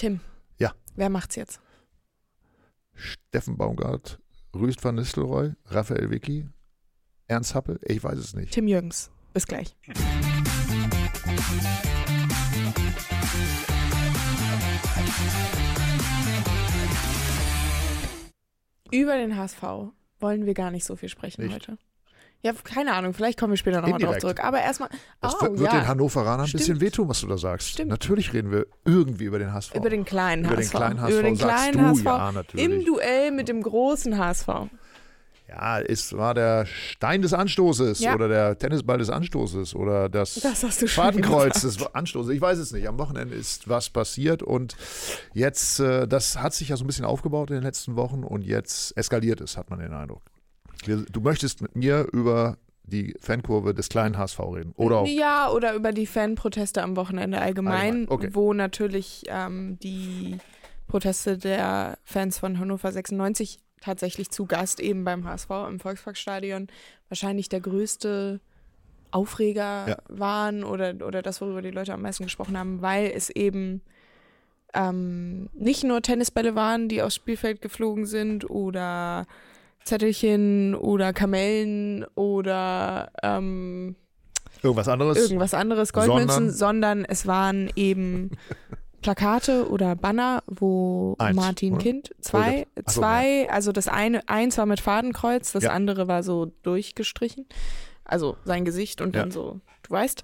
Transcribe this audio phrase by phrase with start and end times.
[0.00, 0.20] Tim.
[0.56, 0.72] Ja.
[0.96, 1.60] Wer macht's jetzt?
[2.94, 4.18] Steffen Baumgart,
[4.56, 6.48] Rüst van Nistelrooy, Raphael Vicky,
[7.26, 7.78] Ernst Happel?
[7.82, 8.50] Ich weiß es nicht.
[8.50, 9.10] Tim Jürgens.
[9.34, 9.76] Bis gleich.
[18.90, 19.62] Über den HSV
[20.18, 21.52] wollen wir gar nicht so viel sprechen Nicht?
[21.68, 21.76] heute.
[22.42, 24.42] Ja, keine Ahnung, vielleicht kommen wir später nochmal drauf zurück.
[24.42, 24.88] Aber erstmal,
[25.20, 27.68] Das oh, wird, ja, den Hannoveranern ein bisschen wehtun, was du da sagst.
[27.68, 27.90] Stimmt.
[27.90, 29.74] Natürlich reden wir irgendwie über den HSV.
[29.74, 30.70] über den kleinen Über den HSV.
[30.74, 32.64] kleinen HSV über den sagst kleinen du, HSV ja, natürlich.
[32.66, 34.48] im Duell mit dem großen HSV.
[35.48, 38.14] Ja, es war der Stein des Anstoßes Ja.
[38.14, 42.32] oder der Tennisball des Anstoßes oder das, Das Fadenkreuz des Anstoßes.
[42.32, 42.86] Ich weiß es nicht.
[42.88, 44.76] Am Wochenende ist was passiert und
[45.34, 48.42] jetzt, äh, das hat sich ja so ein bisschen aufgebaut in den letzten Wochen und
[48.44, 50.22] jetzt eskaliert es, hat man den Eindruck.
[50.86, 54.72] Du möchtest mit mir über die Fankurve des kleinen HSV reden.
[54.76, 55.04] Oder.
[55.06, 58.30] Ja, oder über die Fanproteste am Wochenende allgemein, Allgemein, okay.
[58.32, 60.38] wo natürlich ähm, die
[60.88, 66.66] Proteste der Fans von Hannover 96 tatsächlich zu Gast eben beim HSV im Volksparkstadion
[67.08, 68.40] wahrscheinlich der größte
[69.12, 69.96] Aufreger Ja.
[70.08, 73.82] waren oder, oder das, worüber die Leute am meisten gesprochen haben, weil es eben
[74.74, 79.26] ähm, nicht nur Tennisbälle waren, die aufs Spielfeld geflogen sind oder
[79.90, 83.96] Zettelchen oder Kamellen oder ähm,
[84.62, 85.18] Irgendwas anderes?
[85.18, 88.30] irgendwas anderes, Goldmünzen, Sondern- sondern, es waren eben
[89.02, 91.82] Plakate oder Banner, wo Eins, Martin oder?
[91.82, 95.70] Kind, zwei, Ach so, zwei, also das eine, eins war mit Fadenkreuz, das Ja.
[95.72, 97.46] andere war so durchgestrichen,
[98.04, 99.32] also sein Gesicht und dann Ja.
[99.32, 100.22] so, du weißt.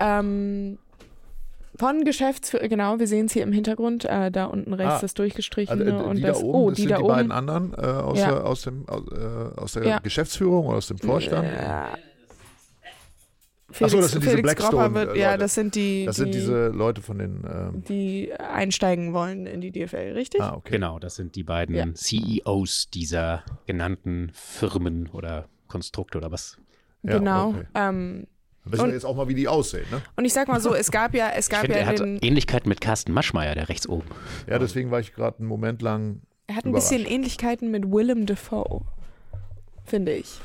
[0.00, 0.78] Ähm,
[1.76, 5.00] von Geschäftsführer, genau, wir sehen es hier im Hintergrund, äh, da unten rechts Ah.
[5.00, 7.02] das durchgestrichene Also, äh, und die das, da oben, oh, das die sind da die
[7.02, 7.12] oben.
[7.14, 8.26] beiden anderen äh, aus, Ja.
[8.32, 9.98] der, aus, dem, aus, äh, aus der Ja.
[9.98, 11.48] Geschäftsführung oder aus dem Vorstand.
[11.48, 11.94] Ja.
[13.80, 16.22] Ach so, das sind diese Felix Gropper Blackstone, wird, ja, das sind die, Das die,
[16.22, 17.42] sind diese Leute von den.
[17.44, 20.40] ähm, die einsteigen wollen in die DFL, richtig?
[20.40, 20.74] ah, okay.
[20.74, 21.92] Genau, das sind die beiden Ja.
[21.92, 26.56] CEOs dieser genannten Firmen oder Konstrukte oder was.
[27.02, 27.48] Ja, genau.
[27.48, 27.64] okay.
[27.74, 28.26] Ähm,
[28.64, 29.84] Dann wissen Und- wir jetzt auch mal, wie die aussehen.
[29.90, 30.00] Ne?
[30.16, 31.98] und ich sag mal so, es gab ja, es Ich gab finde, ja er hat
[31.98, 34.06] den, Ähnlichkeit mit Carsten Maschmeyer, der rechts oben.
[34.48, 36.22] Ja, deswegen war ich gerade einen Moment lang.
[36.46, 37.04] er hat ein bisschen.
[37.04, 38.82] Ähnlichkeiten mit Willem Dafoe,
[39.84, 40.38] finde ich.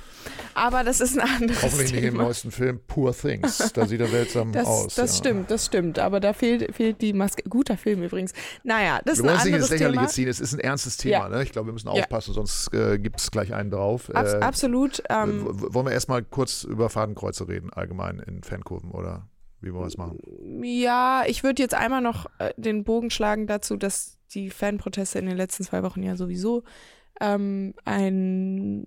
[0.54, 2.24] Aber das ist ein anderes Hoffentlich nicht im Thema.
[2.24, 3.72] neuesten Film Poor Things.
[3.74, 4.96] Da sieht er seltsam Das, aus.
[4.96, 5.18] das ja.
[5.18, 6.00] stimmt, das stimmt.
[6.00, 7.44] Aber da fehlt, fehlt die Maske.
[7.48, 8.34] Guter Film übrigens.
[8.64, 10.08] Naja, das Wir ist ein nicht anderes Lächerliche Thema.
[10.10, 10.28] ziehen.
[10.28, 11.12] Es ist ein ernstes Thema.
[11.12, 11.30] Ja.
[11.30, 11.44] Ne?
[11.44, 14.10] Ich glaube, wir müssen aufpassen, sonst äh, gibt es gleich einen drauf.
[14.14, 15.04] Abs Äh, absolut.
[15.10, 19.28] Ähm, wollen wir erstmal kurz über Fadenkreuze reden, allgemein in Fankurven oder
[19.62, 20.18] wie wollen wir es machen?
[20.64, 25.26] Ja, ich würde jetzt einmal noch äh, den Bogen schlagen dazu, dass die Fanproteste in
[25.26, 26.64] den letzten zwei Wochen ja sowieso
[27.22, 28.86] ähm, ein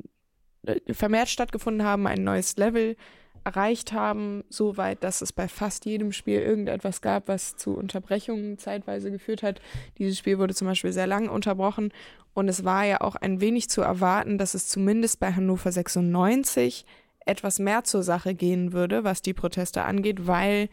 [0.90, 2.96] vermehrt stattgefunden haben, ein neues Level
[3.44, 8.58] erreicht haben, so weit, dass es bei fast jedem Spiel irgendetwas gab, was zu Unterbrechungen
[8.58, 9.60] zeitweise geführt hat.
[9.98, 11.92] Dieses Spiel wurde zum Beispiel sehr lang unterbrochen
[12.34, 16.86] und es war ja auch ein wenig zu erwarten, dass es zumindest bei Hannover 96
[17.26, 20.68] etwas mehr zur Sache gehen würde, was die Proteste angeht, weil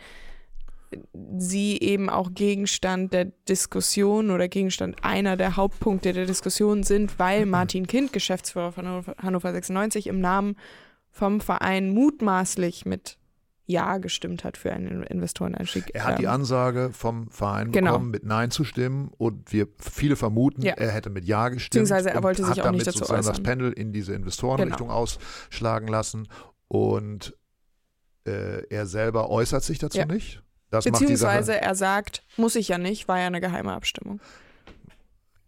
[1.37, 7.45] sie eben auch Gegenstand der Diskussion oder Gegenstand einer der Hauptpunkte der Diskussion sind, weil
[7.45, 10.55] Martin Kind, Geschäftsführer von Hannover- Hannover 96, im Namen
[11.11, 13.17] vom Verein mutmaßlich mit
[13.65, 15.91] Ja gestimmt hat für einen Investoreneinstieg.
[15.93, 17.91] Er hat die Ähm, Ansage vom Verein Genau.
[17.91, 20.73] bekommen, mit Nein zu stimmen und wir viele vermuten, Ja.
[20.73, 21.83] er hätte mit Ja gestimmt.
[21.83, 23.43] Beziehungsweise er wollte sich auch nicht dazu sozusagen das äußern.
[23.43, 26.27] Pendel in diese Investorenrichtung ausschlagen lassen
[26.67, 27.35] und
[28.25, 30.05] äh, er selber äußert sich dazu Ja.
[30.05, 30.41] nicht.
[30.71, 34.19] Das Beziehungsweise er sagt, muss ich ja nicht, war ja eine geheime Abstimmung.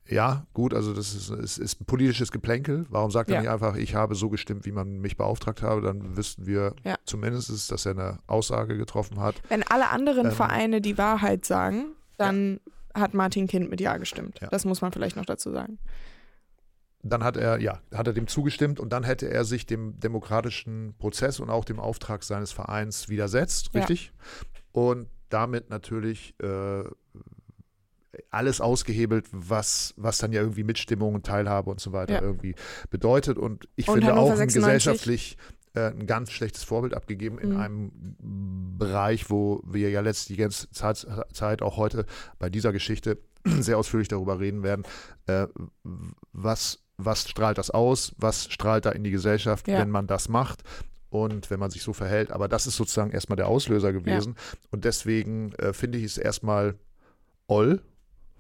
[0.08, 2.86] Ja, gut, also das ist, ist, ist ein politisches Geplänkel.
[2.90, 3.42] Warum sagt er Ja.
[3.42, 5.82] nicht einfach, ich habe so gestimmt, wie man mich beauftragt habe?
[5.82, 6.96] Dann wüssten wir Ja.
[7.06, 9.36] zumindest, dass er eine Aussage getroffen hat.
[9.48, 12.60] Wenn alle anderen Ähm, Vereine die Wahrheit sagen, dann
[12.94, 14.40] hat Martin Kind mit Ja gestimmt.
[14.42, 14.50] Ja.
[14.50, 15.78] Das muss man vielleicht noch dazu sagen.
[17.04, 20.94] Dann hat er, ja, hat er dem zugestimmt und dann hätte er sich dem demokratischen
[21.00, 23.80] Prozess und auch dem Auftrag seines Vereins widersetzt, Ja.
[23.80, 24.12] richtig?
[24.72, 26.84] Und damit natürlich äh,
[28.30, 32.22] alles ausgehebelt, was, was dann ja irgendwie Mitstimmung und Teilhabe und so weiter Ja.
[32.22, 32.56] irgendwie
[32.90, 33.38] bedeutet.
[33.38, 35.38] Und ich Und finde Hannover auch ein 96 gesellschaftlich
[35.74, 37.58] äh, ein ganz schlechtes Vorbild abgegeben in Mhm.
[37.58, 37.92] einem
[38.78, 42.06] Bereich, wo wir ja letzt die ganze Zeit, Zeit auch heute
[42.40, 44.84] bei dieser Geschichte sehr ausführlich darüber reden werden,
[45.28, 45.48] äh,
[46.34, 49.80] was, was strahlt das aus, was strahlt da in die Gesellschaft, Ja.
[49.80, 50.64] wenn man das macht
[51.12, 52.32] und wenn man sich so verhält.
[52.32, 54.36] Aber das ist sozusagen erstmal der Auslöser gewesen.
[54.72, 56.76] Und deswegen äh, finde ich es erstmal
[57.48, 57.82] oll,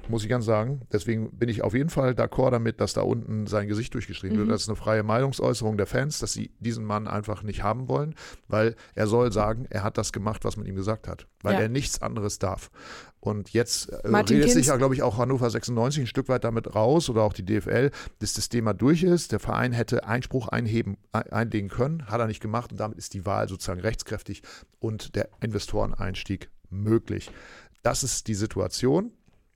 [0.09, 0.81] muss ich ganz sagen.
[0.91, 4.41] Deswegen bin ich auf jeden Fall d'accord damit, dass da unten sein Gesicht durchgeschrieben Mhm.
[4.41, 4.51] wird.
[4.51, 8.15] Das ist eine freie Meinungsäußerung der Fans, dass sie diesen Mann einfach nicht haben wollen,
[8.47, 11.61] weil er soll sagen, er hat das gemacht, was man ihm gesagt hat, weil Ja.
[11.61, 12.71] er nichts anderes darf.
[13.19, 16.27] Und jetzt äh, Martin redet sich Kinz- ja, glaube ich, auch Hannover 96 ein Stück
[16.27, 19.31] weit damit raus oder auch die DFL, dass das Thema durch ist.
[19.31, 23.13] Der Verein hätte Einspruch einheben, ein- einlegen können, hat er nicht gemacht und damit ist
[23.13, 24.41] die Wahl sozusagen rechtskräftig
[24.79, 27.29] und der Investoreneinstieg möglich.
[27.83, 29.11] Das ist die Situation.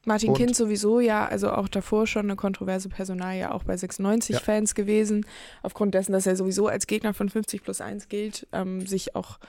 [0.05, 3.79] Martin Und- Kind sowieso ja, also auch davor schon eine kontroverse Personalie, auch bei Ja.
[3.79, 5.25] 96-Fans gewesen,
[5.63, 9.39] aufgrund dessen, dass er sowieso als Gegner von 50 plus 1 gilt, ähm, sich auch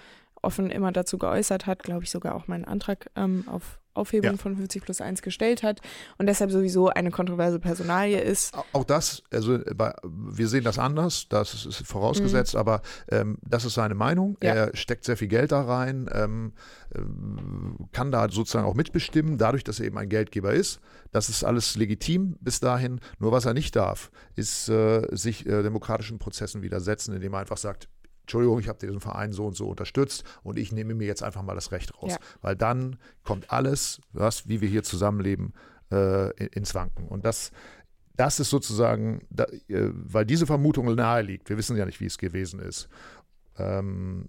[0.43, 4.37] offen immer dazu geäußert hat, glaube ich sogar auch meinen Antrag ähm, auf Aufhebung Ja.
[4.37, 5.81] von 50 plus 1 gestellt hat
[6.19, 8.55] und deshalb sowieso eine kontroverse Personalie ist.
[8.57, 9.59] Au- Auch das, also
[10.05, 14.31] wir sehen das anders, das ist vorausgesetzt, aber ähm, das ist seine Meinung.
[14.33, 14.37] Mhm.
[14.47, 14.55] Ja.
[14.55, 16.53] Er steckt sehr viel Geld da rein, ähm,
[16.95, 20.81] ähm, kann da sozusagen auch mitbestimmen, dadurch, dass er eben ein Geldgeber ist.
[21.13, 23.01] Das ist alles legitim bis dahin.
[23.19, 27.57] Nur was er nicht darf, ist äh, sich äh, demokratischen Prozessen widersetzen, indem er einfach
[27.57, 27.89] sagt,
[28.27, 31.43] Entschuldigung, ich habe diesen Verein so und so unterstützt und ich nehme mir jetzt einfach
[31.43, 32.11] mal das Recht raus.
[32.11, 32.19] Ja.
[32.43, 35.55] Weil dann kommt alles, was, wie wir hier zusammenleben,
[35.93, 37.07] äh, in- ins Wanken.
[37.07, 37.53] Und das,
[38.17, 41.49] das ist sozusagen, da, äh, weil diese Vermutung nahe liegt.
[41.49, 42.89] Wir wissen ja nicht, wie es gewesen ist.
[43.59, 44.29] Ähm,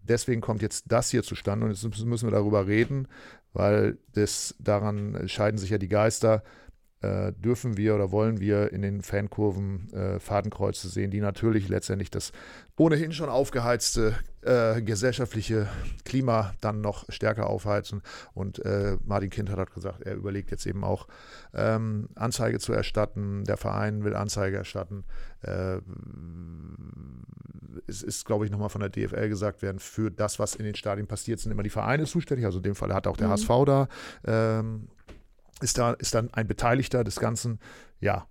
[0.00, 3.06] deswegen kommt jetzt das hier zustande und jetzt müssen wir darüber reden,
[3.52, 6.42] weil das, daran scheiden sich ja die Geister.
[7.02, 12.10] Äh, dürfen wir oder wollen wir in den Fankurven äh, Fadenkreuze sehen, die natürlich letztendlich
[12.10, 12.32] das
[12.78, 15.66] ohnehin schon aufgeheizte äh, gesellschaftliche
[16.04, 18.02] Klima dann noch stärker aufheizen.
[18.34, 21.08] Und äh, Martin Kind hat gesagt, er überlegt jetzt eben auch
[21.54, 23.44] ähm, Anzeige zu erstatten.
[23.44, 25.04] Der Verein will Anzeige erstatten.
[25.42, 25.78] Äh,
[27.88, 30.74] es ist, glaube ich, nochmal von der DFL gesagt werden, für das, was in den
[30.74, 32.44] Stadien passiert, sind immer die Vereine zuständig.
[32.46, 33.32] Also in dem Fall hat auch der Mhm.
[33.32, 33.88] HSV da,
[34.26, 34.88] ähm,
[35.60, 37.58] ist da, ist dann ein Beteiligter des Ganzen.
[38.00, 38.26] Ja,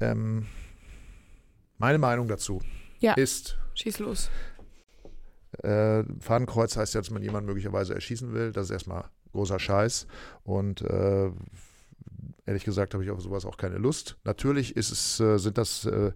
[0.00, 0.46] ähm,
[1.78, 2.60] meine Meinung dazu
[3.00, 3.12] Ja.
[3.14, 4.30] ist, Schieß los.
[5.62, 8.52] äh, Fadenkreuz heißt ja, dass man jemanden möglicherweise erschießen will.
[8.52, 10.06] Das ist erstmal großer Scheiß.
[10.44, 11.30] Und äh,
[12.46, 14.16] ehrlich gesagt habe ich auf sowas auch keine Lust.
[14.24, 16.12] Natürlich ist es, äh, sind das äh,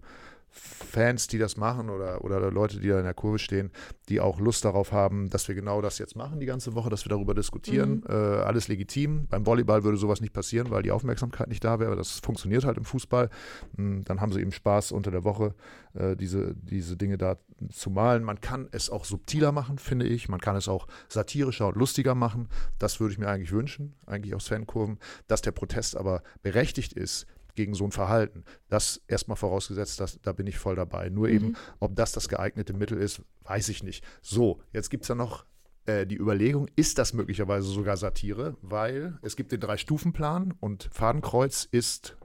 [0.55, 3.71] Fans, die das machen oder, oder Leute, die da in der Kurve stehen,
[4.07, 7.05] die auch Lust darauf haben, dass wir genau das jetzt machen die ganze Woche, dass
[7.05, 8.03] wir darüber diskutieren.
[8.07, 8.09] Mhm.
[8.09, 9.27] Äh, alles legitim.
[9.27, 11.95] Beim Volleyball würde sowas nicht passieren, weil die Aufmerksamkeit nicht da wäre.
[11.95, 13.29] Das funktioniert halt im Fußball.
[13.75, 15.53] Mm, Dann haben sie eben Spaß unter der Woche,
[15.93, 17.37] äh, diese, diese Dinge da
[17.69, 18.23] zu malen.
[18.23, 20.29] Man kann es auch subtiler machen, finde ich.
[20.29, 22.47] Man kann es auch satirischer und lustiger machen.
[22.79, 24.99] Das würde ich mir eigentlich wünschen, eigentlich aus Fankurven.
[25.27, 30.33] Dass der Protest aber berechtigt ist gegen so ein Verhalten, das erstmal vorausgesetzt, dass, da
[30.33, 31.09] bin ich voll dabei.
[31.09, 31.55] Nur eben, Mhm.
[31.79, 34.03] ob das das geeignete Mittel ist, weiß ich nicht.
[34.21, 35.45] So, jetzt gibt es ja noch
[35.85, 38.57] äh, die Überlegung, ist das möglicherweise sogar Satire?
[38.61, 42.17] Weil es gibt den Drei-Stufen-Plan und Fadenkreuz ist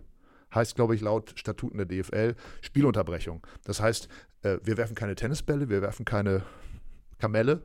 [0.54, 3.46] heißt, glaube ich, laut Statuten der DFL Spielunterbrechung.
[3.64, 4.08] Das heißt,
[4.42, 6.42] äh, wir werfen keine Tennisbälle, wir werfen keine
[7.18, 7.62] Kamelle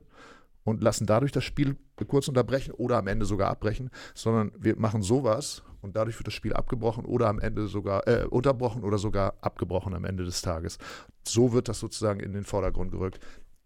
[0.66, 1.78] und lassen dadurch das Spiel
[2.08, 6.34] kurz unterbrechen oder am Ende sogar abbrechen, sondern wir machen sowas und dadurch wird das
[6.34, 10.80] Spiel abgebrochen oder am Ende sogar äh, unterbrochen oder sogar abgebrochen am Ende des Tages.
[11.26, 13.20] So wird das sozusagen in den Vordergrund gerückt.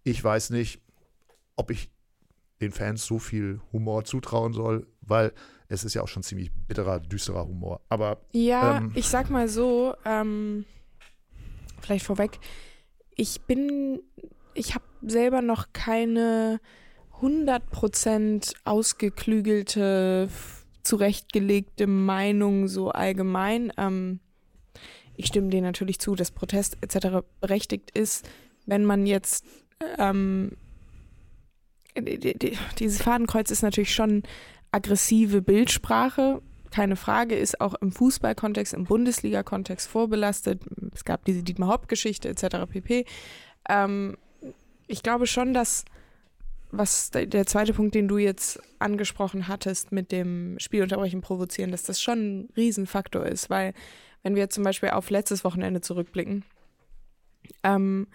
[0.04, 0.82] Ich weiß nicht,
[1.56, 1.90] ob ich
[2.62, 5.32] den Fans so viel Humor zutrauen soll, weil
[5.70, 7.80] es ist ja auch schon ziemlich bitterer, düsterer Humor.
[7.88, 8.92] Aber Ja, Ähm.
[8.96, 10.66] ich sag mal so, ähm,
[11.80, 12.40] vielleicht vorweg,
[13.16, 14.02] ich bin,
[14.54, 16.60] ich habe selber noch keine
[17.22, 20.30] 100% ausgeklügelte,
[20.84, 23.72] zurechtgelegte Meinung so allgemein.
[23.78, 24.20] Ähm,
[25.16, 27.26] ich stimme dir natürlich zu, dass Protest etc.
[27.42, 28.28] berechtigt ist.
[28.66, 29.46] Wenn man jetzt
[29.98, 30.52] ähm,
[31.98, 34.24] die- die- dieses Fadenkreuz ist natürlich schon
[34.72, 40.62] aggressive Bildsprache, keine Frage, ist auch im Fußballkontext, im Bundesliga-Kontext vorbelastet.
[40.94, 42.68] Es gab diese Dietmar Hopp-Geschichte etc.
[42.70, 43.06] pp.
[43.68, 44.18] Ähm,
[44.88, 45.84] ich glaube schon, dass
[46.72, 51.84] was de- der zweite Punkt, den du jetzt angesprochen hattest mit dem Spielunterbrechen provozieren, dass
[51.84, 53.74] das schon ein Riesenfaktor ist, weil
[54.24, 56.44] wenn wir zum Beispiel auf letztes Wochenende zurückblicken,
[57.64, 58.08] ähm,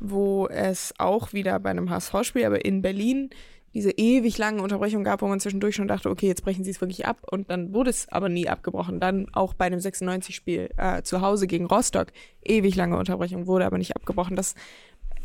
[0.00, 3.30] wo es auch wieder bei einem HSV-Spiel, aber in Berlin
[3.74, 6.80] diese ewig langen Unterbrechungen gab, wo man zwischendurch schon dachte, okay, jetzt brechen sie es
[6.82, 9.00] wirklich ab und dann wurde es aber nie abgebrochen.
[9.00, 12.08] Dann auch bei einem 96-Spiel äh, zu Hause gegen Rostock,
[12.42, 14.54] ewig lange Unterbrechung, wurde aber nicht abgebrochen, dass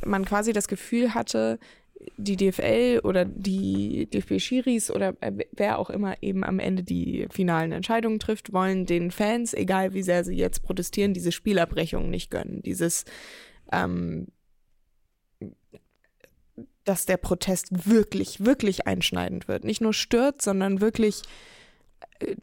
[0.05, 1.59] man quasi das Gefühl hatte,
[2.17, 7.71] die DFL oder die DFB-Schiris oder äh, wer auch immer eben am Ende die finalen
[7.71, 12.61] Entscheidungen trifft, wollen den Fans, egal wie sehr sie jetzt protestieren, diese Spielabbrechung nicht gönnen.
[12.63, 13.05] Dieses
[13.71, 14.27] ähm,
[16.87, 19.65] dass der Protest wirklich, wirklich einschneidend wird.
[19.65, 21.21] Nicht nur stört, sondern wirklich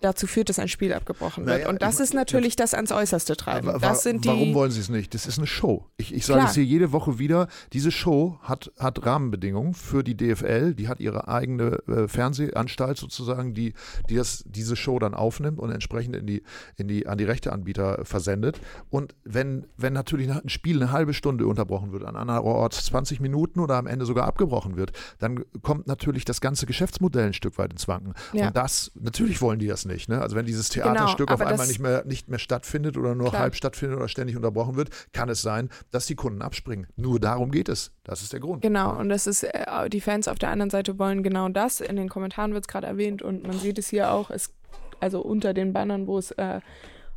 [0.00, 1.56] dazu führt, dass ein Spiel abgebrochen wird.
[1.58, 3.66] Naja, und das ich- ist natürlich das ans Äußerste treiben.
[3.66, 4.28] Wa- Das sind die.
[4.28, 5.14] Warum wollen sie es nicht?
[5.14, 5.86] Das ist eine Show.
[5.96, 6.48] Ich, ich sage Klar.
[6.50, 7.48] es hier jede Woche wieder.
[7.72, 10.74] Diese Show hat, hat Rahmenbedingungen für die DFL.
[10.74, 13.74] Die hat ihre eigene äh, Fernsehanstalt sozusagen, die,
[14.08, 16.42] die das, diese Show dann aufnimmt und entsprechend in die,
[16.76, 18.60] in die, an die Rechteanbieter versendet.
[18.90, 23.20] Und wenn, wenn natürlich ein Spiel eine halbe Stunde unterbrochen wird, an anderer Ort 20
[23.20, 27.58] Minuten oder am Ende sogar abgebrochen wird, dann kommt natürlich das ganze Geschäftsmodell ein Stück
[27.58, 28.14] weit ins Wanken.
[28.32, 28.48] Ja.
[28.48, 30.09] Und das, natürlich wollen die das nicht.
[30.09, 30.21] Ne?
[30.21, 33.42] Also wenn dieses Theaterstück auf aber einmal nicht mehr, nicht mehr stattfindet oder nur Klar.
[33.42, 36.87] halb stattfindet oder ständig unterbrochen wird, kann es sein, dass die Kunden abspringen.
[36.97, 37.92] Nur darum geht es.
[38.04, 38.62] Das ist der Grund.
[38.62, 41.80] Genau, und das ist, äh, die Fans auf der anderen Seite wollen genau das.
[41.80, 44.52] In den Kommentaren wird es gerade erwähnt und man sieht es hier auch, es,
[45.00, 46.61] also unter den Bannern, wo es äh,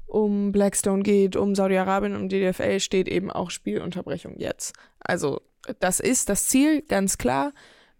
[0.07, 4.73] um Blackstone geht, um Saudi-Arabien, um die DFL, steht eben auch Spielunterbrechung jetzt.
[4.99, 5.41] Also
[5.79, 7.51] das ist das Ziel, ganz klar.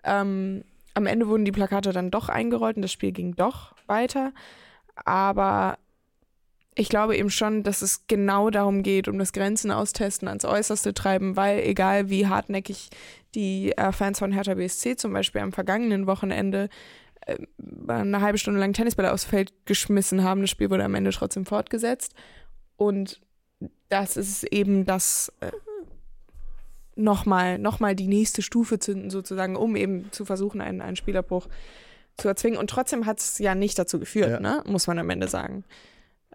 [0.04, 0.63] Ähm,
[0.94, 4.34] am Ende wurden die Plakate dann doch eingerollt und das Spiel ging doch weiter.
[5.06, 5.77] Aber
[6.75, 10.94] ich glaube eben schon, dass es genau darum geht, um das Grenzen austesten, ans Äußerste
[10.94, 12.89] treiben, weil egal wie hartnäckig
[13.34, 16.70] die äh, Fans von Hertha BSC zum Beispiel am vergangenen Wochenende
[17.25, 17.38] äh,
[17.88, 21.46] eine halbe Stunde lang Tennisbälle aufs Feld geschmissen haben, das Spiel wurde am Ende trotzdem
[21.46, 22.13] fortgesetzt.
[22.75, 23.22] Und
[23.89, 25.51] das ist eben das äh,
[26.96, 31.48] nochmal noch mal die nächste Stufe zünden, sozusagen, um eben zu versuchen, einen, einen Spielabbruch
[32.17, 32.59] zu erzwingen.
[32.59, 34.39] Und trotzdem hat es ja nicht dazu geführt, Ja.
[34.39, 34.63] ne?
[34.67, 35.63] muss man am Ende sagen.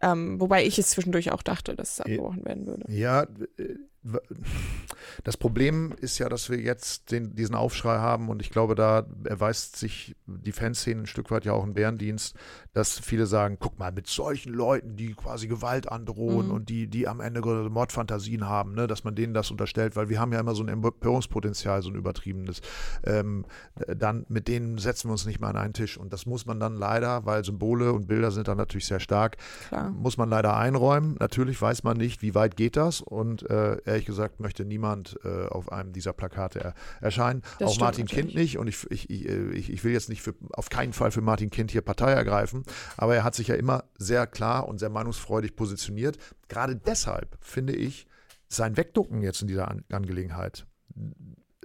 [0.00, 2.04] Ähm, wobei ich es zwischendurch auch dachte, dass es Ja.
[2.06, 2.84] abgebrochen werden würde.
[2.92, 3.22] Ja,
[3.58, 3.76] äh,
[5.25, 9.06] das Problem ist ja, dass wir jetzt den, diesen Aufschrei haben und ich glaube, da
[9.25, 12.35] erweist sich die Fanszene ein Stück weit ja auch einen Bärendienst,
[12.73, 16.52] dass viele sagen, guck mal, mit solchen Leuten, die quasi Gewalt androhen Mhm.
[16.52, 20.21] und die, die am Ende Mordfantasien haben, ne, dass man denen das unterstellt, weil wir
[20.21, 22.61] haben ja immer so ein Empörungspotenzial, so ein übertriebenes.
[23.04, 23.44] Ähm,
[23.87, 26.59] dann mit denen setzen wir uns nicht mal an einen Tisch und das muss man
[26.61, 29.37] dann leider, weil Symbole und Bilder sind dann natürlich sehr stark,
[29.68, 29.90] Klar.
[29.90, 31.16] muss man leider einräumen.
[31.21, 35.46] Natürlich weiß man nicht, wie weit geht das und äh, ehrlich gesagt möchte niemand äh,
[35.46, 37.42] auf einem dieser Plakate er erscheinen.
[37.58, 38.26] Das Auch Martin natürlich.
[38.26, 40.92] Kind nicht und ich, ich, ich, äh, ich, ich will jetzt nicht für, auf keinen
[40.92, 42.64] Fall für Martin Kind hier Partei ergreifen,
[42.96, 46.18] aber er hat sich ja immer sehr klar und sehr meinungsfreudig positioniert.
[46.49, 48.06] Gerade deshalb finde ich
[48.49, 50.66] sein Wegducken jetzt in dieser An Angelegenheit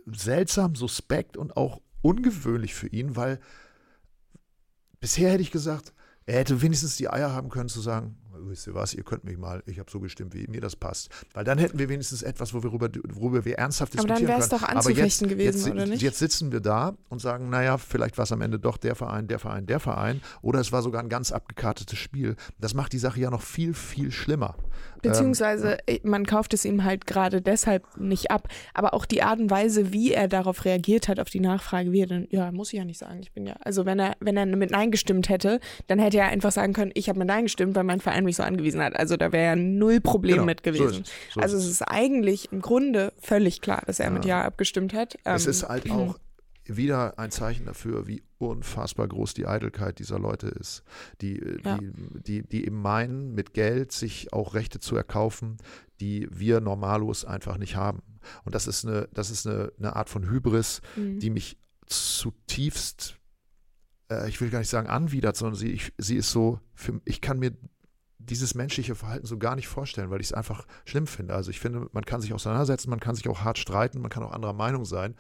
[0.05, 3.39] seltsam, suspekt und auch ungewöhnlich für ihn, weil
[4.99, 5.93] bisher hätte ich gesagt,
[6.25, 9.37] er hätte wenigstens die Eier haben können zu sagen, wisst ihr was, ihr könnt mich
[9.37, 11.09] mal, ich habe so gestimmt, wie mir das passt.
[11.33, 14.61] Weil dann hätten wir wenigstens etwas, worüber, worüber wir ernsthaft Aber dann diskutieren wär's können.
[14.61, 16.01] doch Aber anzufechten gewesen, jetzt, oder nicht?
[16.01, 19.27] Jetzt sitzen wir da und sagen, naja, vielleicht war es am Ende doch der Verein,
[19.27, 20.21] der Verein, der Verein.
[20.41, 22.35] Oder es war sogar ein ganz abgekartetes Spiel.
[22.59, 24.55] Das macht die Sache ja noch viel, viel schlimmer.
[25.01, 28.47] Beziehungsweise äh, man kauft es ihm halt gerade deshalb nicht ab.
[28.73, 32.01] Aber auch die Art und Weise, wie er darauf reagiert hat, auf die Nachfrage, wie
[32.01, 33.55] er dann, ja, muss ich ja nicht sagen, ich bin ja.
[33.61, 36.91] Also wenn er, wenn er mit Nein gestimmt hätte, dann hätte er einfach sagen können,
[36.93, 38.95] ich habe mit Nein gestimmt, weil mein Verein mich so angewiesen hat.
[38.95, 41.01] Also da wäre ja null Problem Genau, mit so gewesen.
[41.03, 44.93] es, so also es ist eigentlich im Grunde völlig klar, dass er mit Ja abgestimmt
[44.93, 45.17] hat.
[45.23, 46.17] Es Ähm, ist halt auch
[46.69, 50.83] wieder ein Zeichen dafür, wie unfassbar groß die Eitelkeit dieser Leute ist,
[51.21, 51.77] die, äh, Ja.
[51.77, 51.91] die,
[52.23, 55.57] die, die eben meinen, mit Geld sich auch Rechte zu erkaufen,
[56.01, 58.01] die wir normalos einfach nicht haben.
[58.43, 61.19] Und das ist eine, das ist eine, eine Art von Hybris, Mhm.
[61.19, 63.17] die mich zutiefst,
[64.11, 67.21] äh, ich will gar nicht sagen anwidert, sondern sie, ich, sie ist so, für, ich
[67.21, 67.51] kann mir
[68.29, 71.33] dieses menschliche Verhalten so gar nicht vorstellen, weil ich es einfach schlimm finde.
[71.33, 74.23] Also ich finde, man kann sich auseinandersetzen, man kann sich auch hart streiten, man kann
[74.23, 75.15] auch anderer Meinung sein.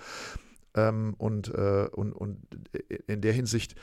[0.75, 2.39] Ähm, und, äh, und, und
[3.07, 3.75] in der Hinsicht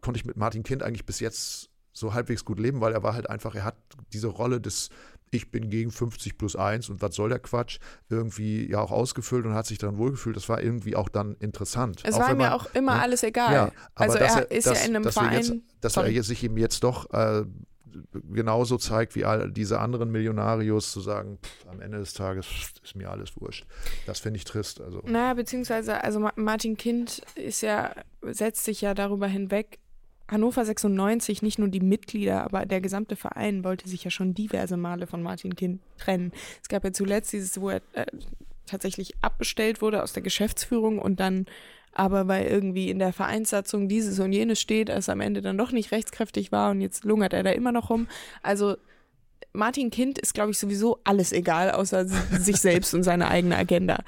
[0.00, 3.14] konnte ich mit Martin Kind eigentlich bis jetzt so halbwegs gut leben, weil er war
[3.14, 3.76] halt einfach, er hat
[4.12, 4.90] diese Rolle des
[5.30, 9.44] ich bin gegen 50 plus 1 und was soll der Quatsch, irgendwie ja auch ausgefüllt
[9.44, 10.36] und hat sich dann wohlgefühlt.
[10.36, 12.02] Das war irgendwie auch dann interessant.
[12.04, 13.02] es auch war mir auch immer ne?
[13.02, 13.52] alles egal.
[13.52, 15.42] Ja, also dass er ist dass, ja in einem Verein.
[15.42, 17.44] Jetzt, dass er sich eben jetzt doch äh,
[18.32, 22.72] genauso zeigt wie all diese anderen Millionarios, zu sagen, pff, am Ende des Tages pff,
[22.82, 23.66] ist mir alles wurscht.
[24.06, 24.80] Das finde ich trist.
[24.80, 25.02] Also.
[25.06, 29.78] Naja, beziehungsweise, also Ma- Martin Kind ist ja, setzt sich ja darüber hinweg.
[30.28, 34.76] Hannover 96, nicht nur die Mitglieder, aber der gesamte Verein wollte sich ja schon diverse
[34.76, 36.32] Male von Martin Kind trennen.
[36.60, 38.06] Es gab ja zuletzt dieses, wo er äh,
[38.66, 41.46] tatsächlich abbestellt wurde aus der Geschäftsführung und dann
[41.96, 45.72] aber weil irgendwie in der Vereinssatzung dieses und jenes steht, es am Ende dann doch
[45.72, 48.06] nicht rechtskräftig war und jetzt lungert er da immer noch rum.
[48.42, 48.76] Also
[49.54, 52.06] Martin Kind ist, glaube ich, sowieso alles egal, außer
[52.38, 54.00] sich selbst und seine eigene Agenda.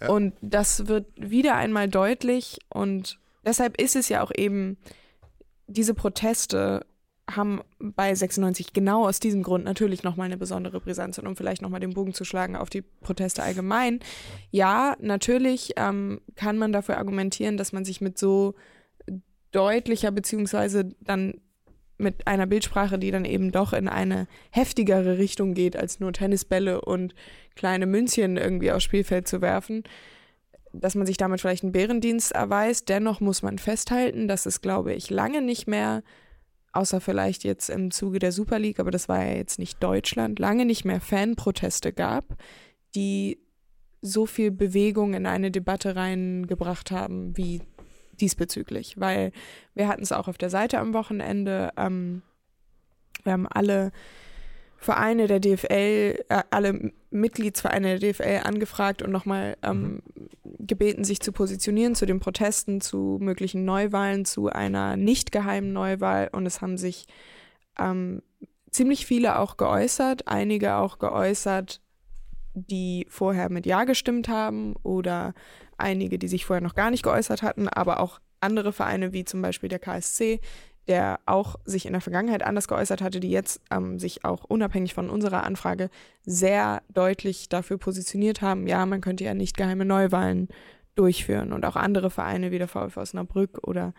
[0.00, 0.10] Ja.
[0.10, 4.76] Und das wird wieder einmal deutlich und deshalb ist es ja auch eben,
[5.66, 6.84] diese Proteste
[7.30, 11.62] haben bei 96 genau aus diesem Grund natürlich nochmal eine besondere Brisanz und um vielleicht
[11.62, 14.00] nochmal den Bogen zu schlagen auf die Proteste allgemein.
[14.50, 18.54] Ja, natürlich ähm, kann man dafür argumentieren, dass man sich mit so
[19.52, 21.34] deutlicher beziehungsweise dann
[21.98, 26.80] mit einer Bildsprache, die dann eben doch in eine heftigere Richtung geht, als nur Tennisbälle
[26.80, 27.14] und
[27.54, 29.84] kleine Münzchen irgendwie aufs Spielfeld zu werfen,
[30.72, 32.88] dass man sich damit vielleicht einen Bärendienst erweist.
[32.88, 36.02] Dennoch muss man festhalten, dass es, glaube ich, lange nicht mehr,
[36.72, 40.38] außer vielleicht jetzt im Zuge der Super League, aber das war ja jetzt nicht Deutschland,
[40.38, 42.36] lange nicht mehr Fanproteste gab,
[42.94, 43.38] die
[44.00, 47.62] so viel Bewegung in eine Debatte reingebracht haben wie
[48.20, 49.32] diesbezüglich, weil
[49.74, 51.70] wir hatten es auch auf der Seite am Wochenende.
[51.76, 52.22] Ähm,
[53.22, 53.92] wir haben alle
[54.82, 60.66] Vereine der DFL, äh, alle Mitgliedsvereine der DFL angefragt und nochmal ähm, mhm.
[60.66, 66.28] gebeten, sich zu positionieren zu den Protesten, zu möglichen Neuwahlen, zu einer nicht geheimen Neuwahl.
[66.32, 67.06] Und es haben sich
[67.78, 68.22] ähm,
[68.72, 71.80] ziemlich viele auch geäußert, einige auch geäußert,
[72.54, 75.32] die vorher mit Ja gestimmt haben oder
[75.78, 79.40] einige, die sich vorher noch gar nicht geäußert hatten, aber auch andere Vereine wie zum
[79.42, 80.40] Beispiel der KSC,
[80.88, 84.94] der auch sich in der Vergangenheit anders geäußert hatte, die jetzt ähm, sich auch unabhängig
[84.94, 85.90] von unserer Anfrage
[86.24, 90.48] sehr deutlich dafür positioniert haben, ja, man könnte ja nicht geheime Neuwahlen
[90.94, 91.52] durchführen.
[91.52, 93.94] Und auch andere Vereine wie der VfL Osnabrück oder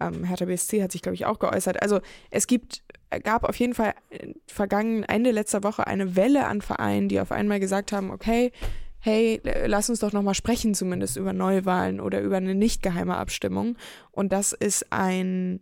[0.00, 1.82] ähm, Hertha BSC hat sich, glaube ich, auch geäußert.
[1.82, 2.82] Also es gibt,
[3.22, 7.32] gab auf jeden Fall äh, vergangen Ende letzter Woche eine Welle an Vereinen, die auf
[7.32, 8.52] einmal gesagt haben, okay,
[9.00, 13.76] hey, lass uns doch nochmal sprechen, zumindest über Neuwahlen oder über eine nicht geheime Abstimmung.
[14.10, 15.60] Und das ist ein,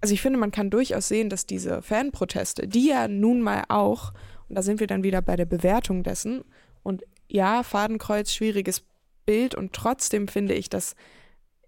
[0.00, 4.12] also ich finde, man kann durchaus sehen, dass diese Fanproteste, die ja nun mal auch,
[4.48, 6.44] und da sind wir dann wieder bei der Bewertung dessen,
[6.82, 8.84] und ja, Fadenkreuz, schwieriges
[9.26, 10.94] Bild, und trotzdem finde ich, dass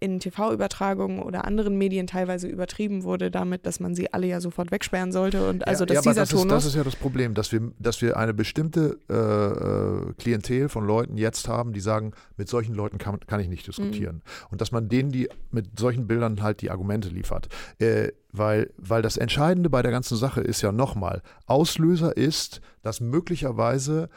[0.01, 4.71] in TV-Übertragungen oder anderen Medien teilweise übertrieben wurde damit, dass man sie alle ja sofort
[4.71, 6.45] wegsperren sollte und also ja, dass ja, dieser das Tonus.
[6.45, 10.69] Ist, das ist ja das Problem, dass wir, dass wir eine bestimmte äh, äh, Klientel
[10.69, 14.15] von Leuten jetzt haben, die sagen, mit solchen Leuten kann, kann ich nicht diskutieren.
[14.15, 14.47] Mhm.
[14.49, 17.47] Und dass man denen, die mit solchen Bildern halt die Argumente liefert.
[17.77, 23.01] Äh, weil, weil das Entscheidende bei der ganzen Sache ist ja nochmal, Auslöser ist, dass
[23.01, 24.09] möglicherweise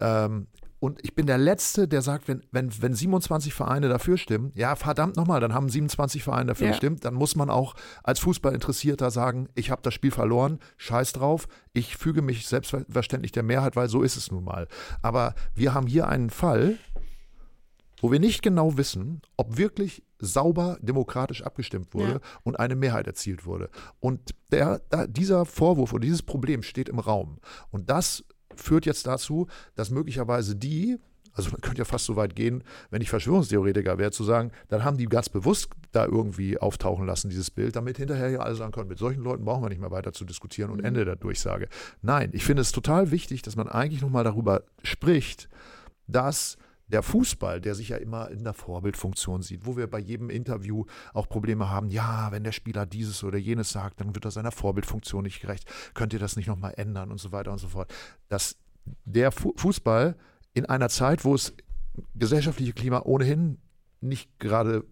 [0.00, 0.48] ähm,
[0.80, 4.76] und ich bin der Letzte, der sagt, wenn, wenn, wenn 27 Vereine dafür stimmen, ja,
[4.76, 6.72] verdammt nochmal, dann haben 27 Vereine dafür ja.
[6.72, 11.48] gestimmt, dann muss man auch als Fußballinteressierter sagen, ich habe das Spiel verloren, scheiß drauf,
[11.72, 14.68] ich füge mich selbstverständlich der Mehrheit, weil so ist es nun mal.
[15.02, 16.78] Aber wir haben hier einen Fall,
[18.00, 22.20] wo wir nicht genau wissen, ob wirklich sauber demokratisch abgestimmt wurde ja.
[22.44, 23.70] und eine Mehrheit erzielt wurde.
[23.98, 27.38] Und der, dieser Vorwurf oder dieses Problem steht im Raum.
[27.70, 28.24] Und das
[28.58, 30.98] führt jetzt dazu, dass möglicherweise die,
[31.32, 34.84] also man könnte ja fast so weit gehen, wenn ich Verschwörungstheoretiker wäre, zu sagen, dann
[34.84, 38.72] haben die ganz bewusst da irgendwie auftauchen lassen, dieses Bild, damit hinterher ja alle sagen
[38.72, 40.86] können, mit solchen Leuten brauchen wir nicht mehr weiter zu diskutieren und mhm.
[40.86, 41.68] Ende der Durchsage.
[42.02, 45.48] Nein, ich finde es total wichtig, dass man eigentlich nochmal darüber spricht,
[46.06, 50.30] dass der Fußball, der sich ja immer in der Vorbildfunktion sieht, wo wir bei jedem
[50.30, 54.30] Interview auch Probleme haben, ja, wenn der Spieler dieses oder jenes sagt, dann wird er
[54.30, 57.68] seiner Vorbildfunktion nicht gerecht, könnt ihr das nicht nochmal ändern und so weiter und so
[57.68, 57.92] fort.
[58.28, 58.56] Dass
[59.04, 60.16] der Fußball
[60.54, 61.54] in einer Zeit, wo es
[62.14, 63.58] gesellschaftliche Klima ohnehin
[64.00, 64.84] nicht gerade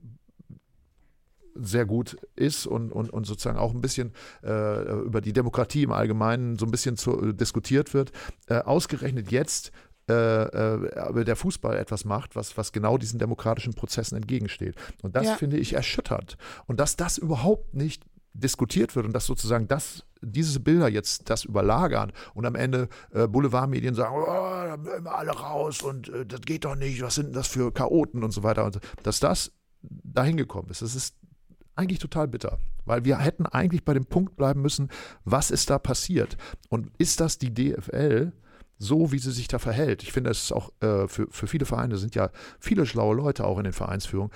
[1.58, 5.92] sehr gut ist und, und, und sozusagen auch ein bisschen äh, über die Demokratie im
[5.92, 8.12] Allgemeinen so ein bisschen zu, äh, diskutiert wird,
[8.46, 9.72] äh, ausgerechnet jetzt
[10.08, 14.76] äh, äh, der Fußball etwas macht, was, was genau diesen demokratischen Prozessen entgegensteht.
[15.02, 15.34] Und das ja.
[15.34, 16.36] finde ich erschütternd.
[16.66, 21.44] Und dass das überhaupt nicht diskutiert wird und dass sozusagen das, diese Bilder jetzt das
[21.44, 26.26] überlagern und am Ende äh, Boulevardmedien sagen, oh, da müssen wir alle raus und äh,
[26.26, 28.64] das geht doch nicht, was sind denn das für Chaoten und so weiter.
[28.64, 31.16] Und dass das dahin gekommen ist, das ist
[31.74, 34.88] eigentlich total bitter, weil wir hätten eigentlich bei dem Punkt bleiben müssen,
[35.24, 36.36] was ist da passiert?
[36.68, 38.32] Und ist das die DFL,
[38.78, 40.02] so wie sie sich da verhält.
[40.02, 43.44] Ich finde, es ist auch äh, für, für viele Vereine sind ja viele schlaue Leute
[43.44, 44.32] auch in den Vereinsführungen,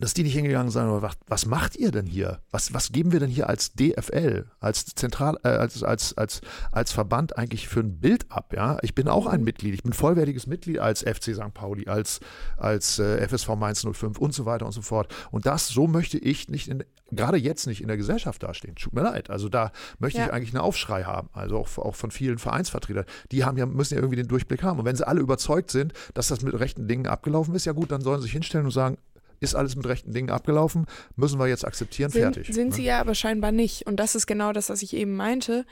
[0.00, 2.40] dass die nicht hingegangen sind und gesagt, was macht ihr denn hier?
[2.50, 6.40] Was, was geben wir denn hier als DFL, als Zentral, äh, als, als, als,
[6.72, 8.52] als Verband eigentlich für ein Bild ab?
[8.54, 8.78] Ja?
[8.82, 11.54] Ich bin auch ein Mitglied, ich bin vollwertiges Mitglied als FC St.
[11.54, 12.20] Pauli, als,
[12.56, 15.14] als äh, FSV Mainz 05 und so weiter und so fort.
[15.30, 18.74] Und das, so möchte ich nicht in, gerade jetzt nicht in der Gesellschaft dastehen.
[18.74, 19.30] Tut mir leid.
[19.30, 20.26] Also da möchte ja.
[20.26, 21.28] ich eigentlich einen Aufschrei haben.
[21.32, 23.04] Also auch, auch von vielen Vereinsvertretern.
[23.32, 24.78] Die haben ja, müssen ja irgendwie den Durchblick haben.
[24.78, 27.90] Und wenn sie alle überzeugt sind, dass das mit rechten Dingen abgelaufen ist, ja gut,
[27.90, 28.98] dann sollen sie sich hinstellen und sagen,
[29.40, 32.54] ist alles mit rechten Dingen abgelaufen, müssen wir jetzt akzeptieren, sind, fertig.
[32.54, 32.74] Sind ne?
[32.74, 33.86] sie ja aber scheinbar nicht.
[33.86, 35.64] Und das ist genau das, was ich eben meinte.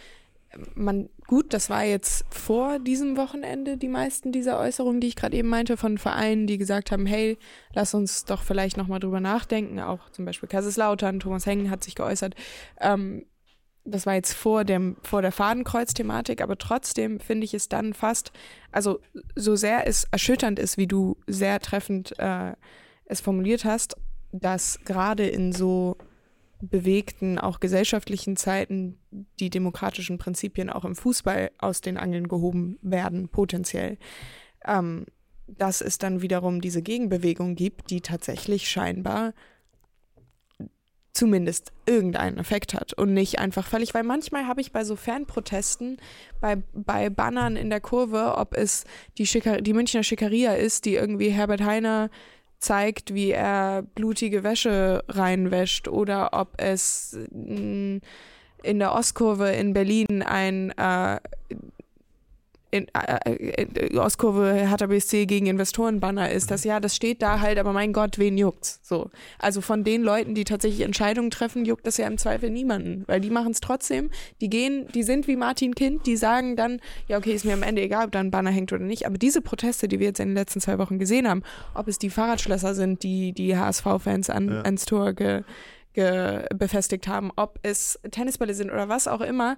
[0.74, 5.36] Man, gut, das war jetzt vor diesem Wochenende die meisten dieser Äußerungen, die ich gerade
[5.36, 7.36] eben meinte, von Vereinen, die gesagt haben, hey,
[7.74, 9.80] lass uns doch vielleicht nochmal drüber nachdenken.
[9.80, 12.34] Auch zum Beispiel Kaiserslautern, Thomas Hengen hat sich geäußert.
[12.80, 13.26] Ähm,
[13.86, 18.32] das war jetzt vor dem vor der Fadenkreuz-Thematik, aber trotzdem finde ich es dann fast,
[18.72, 19.00] also
[19.34, 22.52] so sehr es erschütternd ist, wie du sehr treffend äh,
[23.06, 23.96] es formuliert hast,
[24.32, 25.96] dass gerade in so
[26.60, 28.98] bewegten, auch gesellschaftlichen Zeiten
[29.40, 33.98] die demokratischen Prinzipien auch im Fußball aus den Angeln gehoben werden, potenziell.
[34.66, 35.06] Ähm,
[35.46, 39.32] dass es dann wiederum diese Gegenbewegung gibt, die tatsächlich scheinbar
[41.12, 45.96] zumindest irgendeinen Effekt hat und nicht einfach völlig, weil manchmal habe ich bei so Fanprotesten,
[46.40, 48.84] bei, bei Bannern in der Kurve, ob es
[49.16, 52.10] die, Schicker, die Münchner Schickeria ist, die irgendwie Herbert Heiner
[52.58, 57.98] zeigt, wie er blutige Wäsche reinwäscht oder ob es mm,
[58.62, 61.20] in der Ostkurve in Berlin ein äh,
[62.70, 67.58] in, äh, äh, Ostkurve Hertha BSC gegen Investorenbanner ist, das ja, das steht da halt,
[67.58, 68.80] aber mein Gott, wen juckt's?
[68.82, 69.10] So.
[69.38, 73.20] Also von den Leuten, die tatsächlich Entscheidungen treffen, juckt das ja im Zweifel niemanden, weil
[73.20, 74.10] die machen es trotzdem.
[74.40, 77.62] Die gehen, die sind wie Martin Kind, die sagen dann, ja, okay, ist mir am
[77.62, 79.06] Ende egal, ob da ein Banner hängt oder nicht.
[79.06, 81.42] Aber diese Proteste, die wir jetzt in den letzten zwei Wochen gesehen haben,
[81.74, 84.60] ob es die Fahrradschlösser sind, die die HSV-Fans an, ja.
[84.62, 85.42] ans Tor ge,
[85.92, 89.56] ge, befestigt haben, ob es Tennisbälle sind oder was auch immer,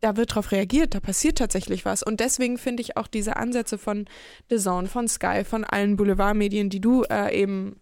[0.00, 2.02] da wird darauf reagiert, da passiert tatsächlich was.
[2.02, 4.06] Und deswegen finde ich auch diese Ansätze von
[4.48, 7.76] The Zone, von Sky, von allen Boulevardmedien, die du äh, eben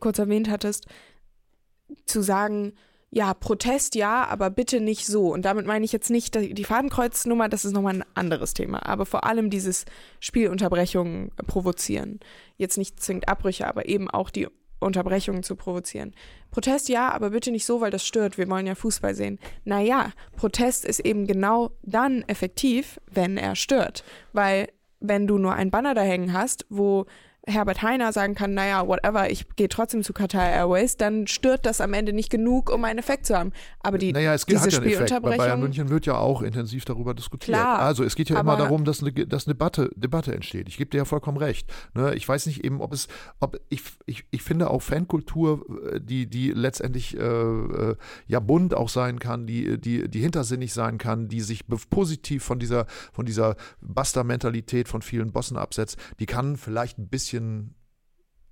[0.00, 0.86] kurz erwähnt hattest,
[2.06, 2.74] zu sagen,
[3.10, 5.32] ja, Protest ja, aber bitte nicht so.
[5.32, 8.84] Und damit meine ich jetzt nicht die Fadenkreuznummer, das ist nochmal ein anderes Thema.
[8.86, 9.84] Aber vor allem dieses
[10.18, 12.18] Spielunterbrechungen provozieren.
[12.56, 14.48] Jetzt nicht zwingend Abbrüche, aber eben auch die
[14.84, 16.14] Unterbrechungen zu provozieren.
[16.50, 18.38] Protest ja, aber bitte nicht so, weil das stört.
[18.38, 19.38] Wir wollen ja Fußball sehen.
[19.64, 24.04] Naja, Protest ist eben genau dann effektiv, wenn er stört.
[24.32, 24.68] Weil
[25.00, 27.06] wenn du nur ein Banner da hängen hast, wo
[27.46, 31.80] Herbert Heiner sagen kann, naja, whatever, ich gehe trotzdem zu Qatar Airways, dann stört das
[31.80, 33.52] am Ende nicht genug, um einen Effekt zu haben.
[33.80, 35.22] Aber die naja, es diese ja Effekt.
[35.22, 37.56] Bei Bayern München wird ja auch intensiv darüber diskutiert.
[37.56, 40.68] Klar, also es geht ja immer darum, dass eine, dass eine Debatte, Debatte entsteht.
[40.68, 41.72] Ich gebe dir ja vollkommen recht.
[41.94, 42.14] Ne?
[42.14, 43.08] Ich weiß nicht eben, ob es,
[43.40, 48.74] ob ich, ich, ich finde auch Fankultur, äh, die, die letztendlich äh, äh, ja bunt
[48.74, 53.26] auch sein kann, die, die, die hintersinnig sein kann, die sich positiv von dieser, von
[53.26, 57.74] dieser Buster-Mentalität von vielen Bossen absetzt, die kann vielleicht ein bisschen bisschen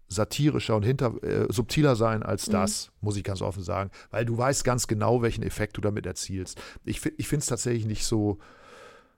[0.09, 2.53] satirischer und hinter, äh, subtiler sein als mhm.
[2.53, 3.07] das, mhm.
[3.07, 6.61] muss ich ganz offen sagen, weil du weißt ganz genau, welchen Effekt du damit erzielst.
[6.85, 8.38] Ich, ich finde es tatsächlich nicht so,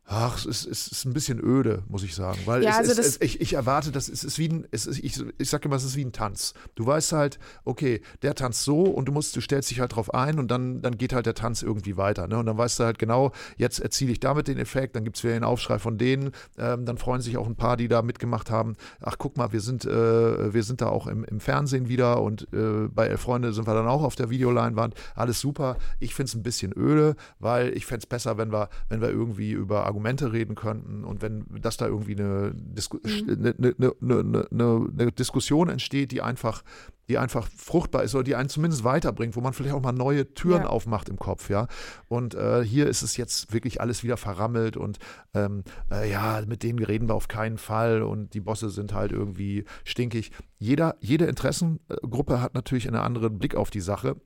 [0.06, 2.38] Ach, es ist, es ist ein bisschen öde, muss ich sagen.
[2.44, 4.98] Weil ja, es, also es, ich, ich, erwarte, dass es ist wie ein, es ist,
[4.98, 6.52] ich, ich sage immer, es ist wie ein Tanz.
[6.74, 10.12] Du weißt halt, okay, der tanzt so und du musst, du stellst dich halt drauf
[10.12, 12.28] ein und dann, dann geht halt der Tanz irgendwie weiter.
[12.28, 12.36] Ne?
[12.36, 15.24] Und dann weißt du halt genau, jetzt erziele ich damit den Effekt, dann gibt es
[15.24, 18.50] wieder den Aufschrei von denen, ähm, dann freuen sich auch ein paar, die da mitgemacht
[18.50, 18.74] haben.
[19.00, 22.46] Ach, guck mal, wir sind, äh, wir sind da auch im, im Fernsehen wieder und
[22.52, 24.94] äh, bei Elf Freunde sind wir dann auch auf der Videoleinwand.
[25.14, 25.78] Alles super.
[25.98, 29.08] Ich finde es ein bisschen öde, weil ich fände es besser, wenn wir, wenn wir
[29.08, 33.54] irgendwie über Argumente reden könnten und wenn das da irgendwie eine, Disku mhm.
[33.61, 36.64] eine, eine, eine, eine, Diskussion entsteht, die einfach,
[37.09, 40.35] die einfach fruchtbar ist oder die einen zumindest weiterbringt, wo man vielleicht auch mal neue
[40.35, 40.68] Türen ja.
[40.68, 41.68] aufmacht im Kopf, ja.
[42.09, 44.98] Und äh, hier ist es jetzt wirklich alles wieder verrammelt und
[45.33, 49.12] ähm, äh, ja, mit denen reden wir auf keinen Fall und die Bosse sind halt
[49.12, 50.33] irgendwie stinkig.
[50.59, 54.16] Jeder, jede Interessengruppe hat natürlich einen anderen Blick auf die Sache.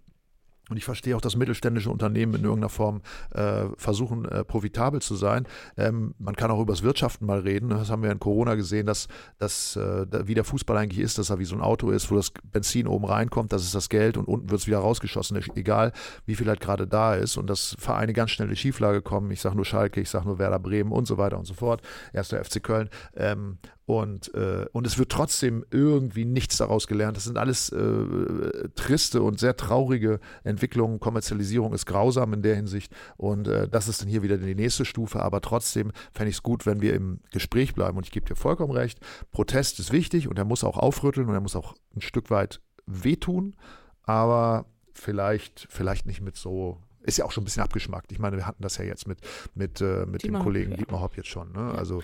[0.68, 3.02] Und ich verstehe auch, dass mittelständische Unternehmen in irgendeiner Form
[3.34, 5.46] äh, versuchen, äh, profitabel zu sein.
[5.76, 7.70] Ähm, man kann auch über das Wirtschaften mal reden.
[7.70, 11.30] Das haben wir in Corona gesehen, dass, dass äh, wie der Fußball eigentlich ist, dass
[11.30, 14.16] er wie so ein Auto ist, wo das Benzin oben reinkommt, das ist das Geld
[14.16, 15.92] und unten wird es wieder rausgeschossen, egal
[16.26, 17.36] wie viel halt gerade da ist.
[17.36, 19.30] Und dass Vereine ganz schnell in die Schieflage kommen.
[19.30, 21.82] Ich sage nur Schalke, ich sage nur Werder Bremen und so weiter und so fort.
[22.12, 22.88] Erster FC Köln.
[23.16, 27.16] Ähm, und, äh, und es wird trotzdem irgendwie nichts daraus gelernt.
[27.16, 31.00] Das sind alles äh, triste und sehr traurige Entwicklungen.
[31.00, 32.92] Kommerzialisierung ist grausam in der Hinsicht.
[33.16, 35.22] Und äh, das ist dann hier wieder die nächste Stufe.
[35.22, 37.96] Aber trotzdem fände ich es gut, wenn wir im Gespräch bleiben.
[37.96, 39.00] Und ich gebe dir vollkommen recht.
[39.32, 42.60] Protest ist wichtig und er muss auch aufrütteln und er muss auch ein Stück weit
[42.84, 43.56] wehtun.
[44.02, 48.12] Aber vielleicht, vielleicht nicht mit so ist ja auch schon ein bisschen abgeschmackt.
[48.12, 49.20] Ich meine, wir hatten das ja jetzt mit,
[49.54, 51.52] mit, äh, mit dem Kollegen Dietmar Hopp jetzt schon.
[51.52, 51.72] Ne?
[51.74, 52.02] Also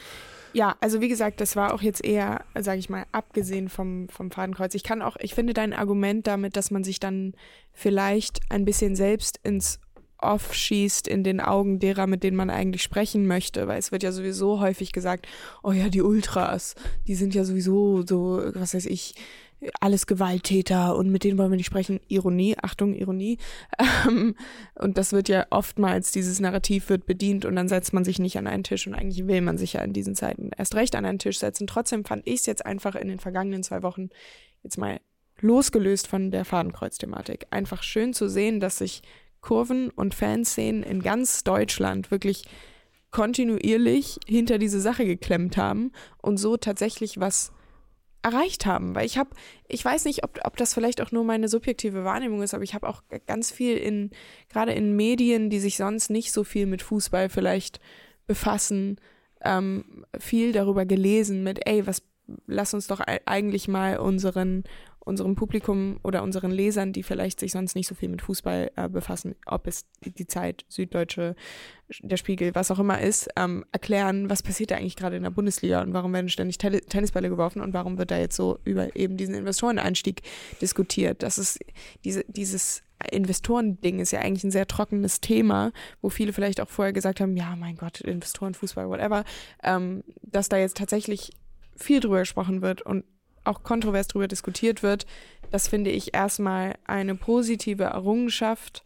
[0.55, 4.31] ja, also wie gesagt, das war auch jetzt eher, sage ich mal, abgesehen vom, vom
[4.31, 4.75] Fadenkreuz.
[4.75, 7.35] Ich kann auch, ich finde dein Argument damit, dass man sich dann
[7.73, 9.81] vielleicht ein bisschen selbst ins
[10.19, 14.03] Off schießt in den Augen derer, mit denen man eigentlich sprechen möchte, weil es wird
[14.03, 15.27] ja sowieso häufig gesagt,
[15.63, 19.15] oh ja, die Ultras, die sind ja sowieso so, was weiß ich,
[19.81, 22.01] alles Gewalttäter und mit denen wollen wir nicht sprechen.
[22.09, 23.39] Ironie, Achtung, Ironie.
[24.07, 24.35] Ähm,
[24.75, 28.37] und das wird ja oftmals, dieses Narrativ wird bedient und dann setzt man sich nicht
[28.37, 31.05] an einen Tisch und eigentlich will man sich ja in diesen Zeiten erst recht an
[31.05, 31.67] einen Tisch setzen.
[31.67, 34.11] Trotzdem fand ich es jetzt einfach in den vergangenen zwei Wochen
[34.63, 35.01] jetzt mal
[35.41, 37.47] losgelöst von der Fadenkreuz-Thematik.
[37.51, 39.03] Einfach schön zu sehen, dass sich
[39.41, 42.45] Kurven und Fanszenen in ganz Deutschland wirklich
[43.11, 47.53] kontinuierlich hinter diese Sache geklemmt haben und so tatsächlich was
[48.25, 48.95] erreicht haben.
[48.95, 49.31] Weil ich habe,
[49.69, 52.75] ich weiß nicht, ob, ob das vielleicht auch nur meine subjektive Wahrnehmung ist, aber ich
[52.75, 54.11] habe auch ganz viel in,
[54.49, 57.81] gerade in Medien, die sich sonst nicht so viel mit Fußball vielleicht
[58.27, 58.99] befassen,
[59.43, 62.03] ähm, viel darüber gelesen mit, ey, was,
[62.47, 64.65] lass uns doch eigentlich mal unseren
[65.05, 68.89] unserem Publikum oder unseren Lesern, die vielleicht sich sonst nicht so viel mit Fußball äh,
[68.89, 71.37] befassen, ob es die Zeit, Süddeutsche,
[72.01, 75.31] der Spiegel, was auch immer ist, ähm, erklären, was passiert da eigentlich gerade in der
[75.31, 78.97] Bundesliga und warum werden ständig Tele Tennisbälle geworfen und warum wird da jetzt so über
[78.97, 80.23] eben diesen Investoreneinstieg
[80.61, 81.23] diskutiert.
[81.23, 81.61] Das ist
[82.05, 86.93] diese, dieses Investorending ist ja eigentlich ein sehr trockenes Thema, wo viele vielleicht auch vorher
[86.93, 89.25] gesagt haben, ja, mein Gott, Investoren, Fußball, whatever,
[89.63, 91.33] ähm, dass da jetzt tatsächlich
[91.77, 93.05] viel drüber gesprochen wird und
[93.45, 95.07] auch kontrovers darüber diskutiert wird,
[95.51, 98.83] das finde ich erstmal eine positive Errungenschaft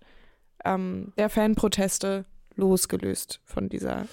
[0.65, 2.25] ähm, der Fanproteste
[2.57, 4.07] losgelöst von dieser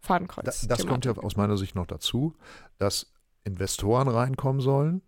[0.00, 0.44] Fadenkreuz.
[0.44, 2.34] Das, das kommt ja aus meiner Sicht noch dazu,
[2.78, 3.12] dass
[3.44, 5.02] Investoren reinkommen sollen,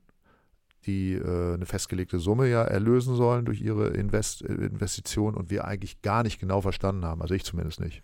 [0.86, 6.02] die äh, eine festgelegte Summe ja erlösen sollen durch ihre Invest Investition und wir eigentlich
[6.02, 8.02] gar nicht genau verstanden haben, also ich zumindest nicht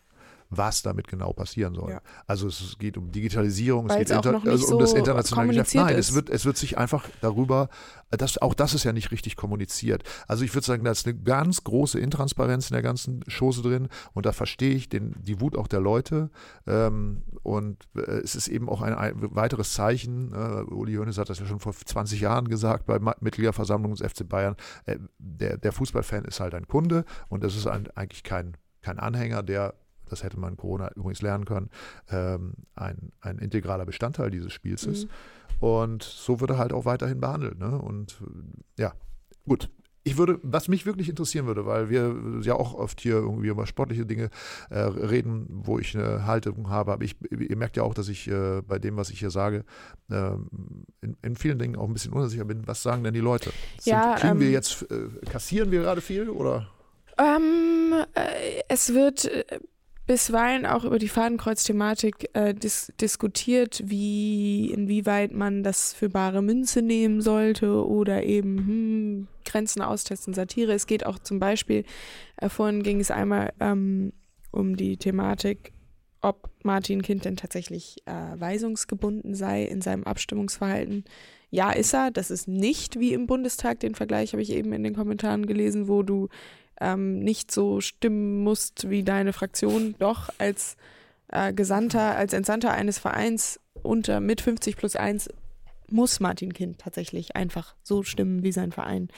[0.51, 1.91] was damit genau passieren soll.
[1.91, 2.01] Ja.
[2.27, 5.75] Also es geht um Digitalisierung, Weil es geht inter, also um so das internationale Geschäft.
[5.75, 7.69] Nein, es wird, es wird sich einfach darüber,
[8.11, 10.03] das, auch das ist ja nicht richtig kommuniziert.
[10.29, 13.89] Also ich würde sagen, da ist eine ganz große Intransparenz in der ganzen Chose drin
[14.13, 16.31] und da verstehe ich den, die Wut auch der Leute
[16.67, 21.29] ähm, und äh, es ist eben auch ein, ein weiteres Zeichen, äh, Uli Hoeneß hat
[21.29, 25.73] das ja schon vor 20 Jahren gesagt bei Mitgliederversammlung des FC Bayern, äh, der, der
[25.73, 29.75] Fußballfan ist halt ein Kunde und das ist ein, eigentlich kein, kein Anhänger, der
[30.09, 31.71] das hätte man Corona übrigens lernen können,
[32.11, 35.05] ähm, ein, ein integraler Bestandteil dieses Spiels ist.
[35.05, 35.11] Mhm.
[35.61, 37.59] Und so wird er halt auch weiterhin behandelt.
[37.59, 37.79] Ne?
[37.79, 38.93] Und äh, ja,
[39.47, 39.71] gut.
[40.07, 43.67] Ich würde, was mich wirklich interessieren würde, weil wir ja auch oft hier irgendwie über
[43.67, 44.29] sportliche Dinge
[44.69, 48.29] äh, reden, wo ich eine Haltung habe, aber ich, ihr merkt ja auch, dass ich
[48.29, 49.64] äh, bei dem, was ich hier sage,
[50.11, 50.33] äh,
[51.01, 52.67] in, in, vielen Dingen auch ein bisschen unsicher bin.
[52.67, 53.51] Was sagen denn die Leute?
[53.79, 56.69] Sind, ja, kriegen ähm, wir jetzt, äh, kassieren wir gerade viel oder?
[57.17, 59.25] Ähm, äh, es wird
[60.07, 66.83] bisweilen auch über die Fadenkreuz-Thematik äh, dis diskutiert, wie inwieweit man das für bare Münze
[66.83, 70.73] nehmen sollte oder eben hm, Grenzen austesten, Satire.
[70.73, 71.85] Es geht auch zum Beispiel,
[72.37, 74.12] äh, vorhin ging es einmal ähm,
[74.51, 75.73] um die Thematik,
[76.21, 81.05] ob Martin Kind denn tatsächlich äh, weisungsgebunden sei in seinem Abstimmungsverhalten.
[81.51, 82.11] Ja, ist er.
[82.11, 83.81] Das ist nicht wie im Bundestag.
[83.81, 86.29] Den Vergleich habe ich eben in den Kommentaren gelesen, wo du
[86.81, 90.77] ähm, nicht so stimmen musst wie deine Fraktion, doch als
[91.29, 95.29] äh, Gesandter, als Entsandter eines Vereins unter mit 50 plus 1
[95.91, 99.09] muss Martin Kind tatsächlich einfach so stimmen, wie sein Verein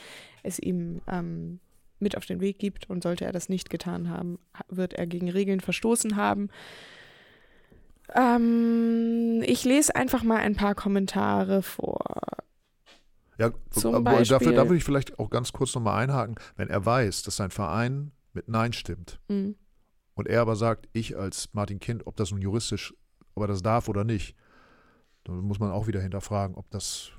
[0.43, 1.59] es ihm ähm,
[1.99, 2.89] mit auf den Weg gibt.
[2.89, 4.39] Und sollte er das nicht getan haben,
[4.69, 6.49] wird er gegen Regeln verstoßen haben.
[8.13, 12.36] Ähm, ich lese einfach mal ein paar Kommentare vor.
[13.37, 16.35] Ja, Zum Beispiel, dafür, da würde ich vielleicht auch ganz kurz nochmal einhaken.
[16.55, 19.55] Wenn er weiß, dass sein Verein mit Nein stimmt mhm.
[20.15, 22.93] und er aber sagt, ich als Martin Kind, ob das nun juristisch,
[23.35, 24.35] ob er das darf oder nicht,
[25.23, 27.11] dann muss man auch wieder hinterfragen, ob das,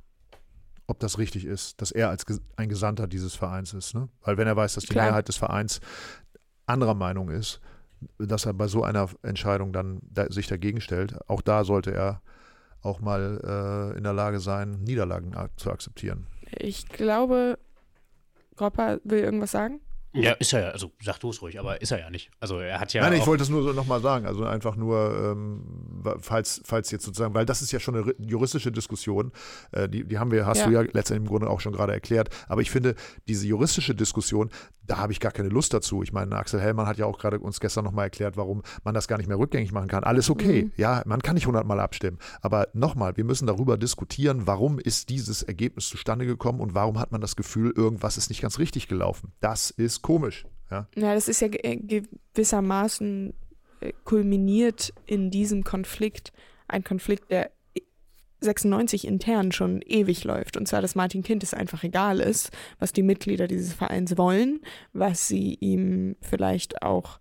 [0.87, 2.24] ob das richtig ist, dass er als
[2.57, 3.94] ein Gesandter dieses Vereins ist.
[3.94, 4.09] Ne?
[4.22, 5.07] Weil wenn er weiß, dass die Klar.
[5.07, 5.81] Mehrheit des Vereins
[6.66, 7.61] anderer Meinung ist,
[8.18, 12.22] dass er bei so einer Entscheidung dann da, sich dagegen stellt, auch da sollte er
[12.82, 16.26] auch mal äh, in der Lage sein, Niederlagen zu akzeptieren.
[16.58, 17.58] Ich glaube,
[18.56, 19.80] Gropper will irgendwas sagen.
[20.22, 22.31] Ja, ist er ja, also sag du es ruhig, aber ist er ja nicht.
[22.40, 23.02] Also er hat ja.
[23.02, 24.26] Nein, ich wollte es nur so nochmal sagen.
[24.26, 28.72] Also einfach nur, ähm, falls, falls jetzt sozusagen, weil das ist ja schon eine juristische
[28.72, 29.33] Diskussion,
[29.72, 30.66] äh, die, die haben wir, hast ja.
[30.66, 32.31] du ja letztendlich im Grunde auch schon gerade erklärt.
[32.48, 32.94] Aber ich finde,
[33.26, 34.50] diese juristische Diskussion,
[34.87, 36.02] da habe ich gar keine Lust dazu.
[36.02, 39.07] Ich meine, Axel Hellmann hat ja auch gerade uns gestern nochmal erklärt, warum man das
[39.07, 40.02] gar nicht mehr rückgängig machen kann.
[40.04, 40.64] Alles okay.
[40.64, 40.72] Mhm.
[40.76, 42.18] Ja, man kann nicht hundertmal abstimmen.
[42.40, 47.12] Aber nochmal, wir müssen darüber diskutieren, warum ist dieses Ergebnis zustande gekommen und warum hat
[47.12, 49.33] man das Gefühl, irgendwas ist nicht ganz richtig gelaufen.
[49.40, 50.47] Das ist komisch.
[50.71, 53.35] Ja, ja das ist ja gewissermaßen
[53.81, 56.33] äh, kulminiert in diesem Konflikt.
[56.66, 57.51] Ein Konflikt, der
[58.40, 60.57] 96 intern schon ewig läuft.
[60.57, 64.61] Und zwar, dass Martin Kind es einfach egal ist, was die Mitglieder dieses Vereins wollen,
[64.94, 67.21] was sie ihm vielleicht auch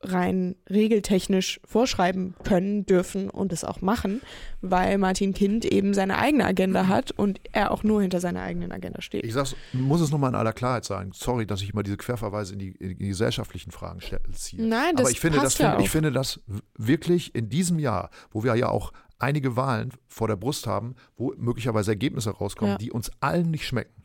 [0.00, 4.20] rein regeltechnisch vorschreiben können, dürfen und es auch machen,
[4.60, 8.70] weil Martin Kind eben seine eigene Agenda hat und er auch nur hinter seiner eigenen
[8.70, 9.24] Agenda steht.
[9.24, 11.10] Ich sag's, muss es nochmal in aller Klarheit sagen.
[11.12, 14.00] Sorry, dass ich immer diese Querverweise in die, in die gesellschaftlichen Fragen
[14.32, 14.62] ziehe.
[14.62, 16.40] Nein, das Aber ich finde, passt das, ja ich finde das
[16.76, 21.34] wirklich in diesem Jahr, wo wir ja auch einige Wahlen vor der Brust haben, wo
[21.36, 22.78] möglicherweise Ergebnisse rauskommen, ja.
[22.78, 24.04] die uns allen nicht schmecken,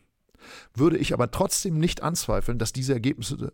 [0.73, 3.53] würde ich aber trotzdem nicht anzweifeln, dass diese Ergebnisse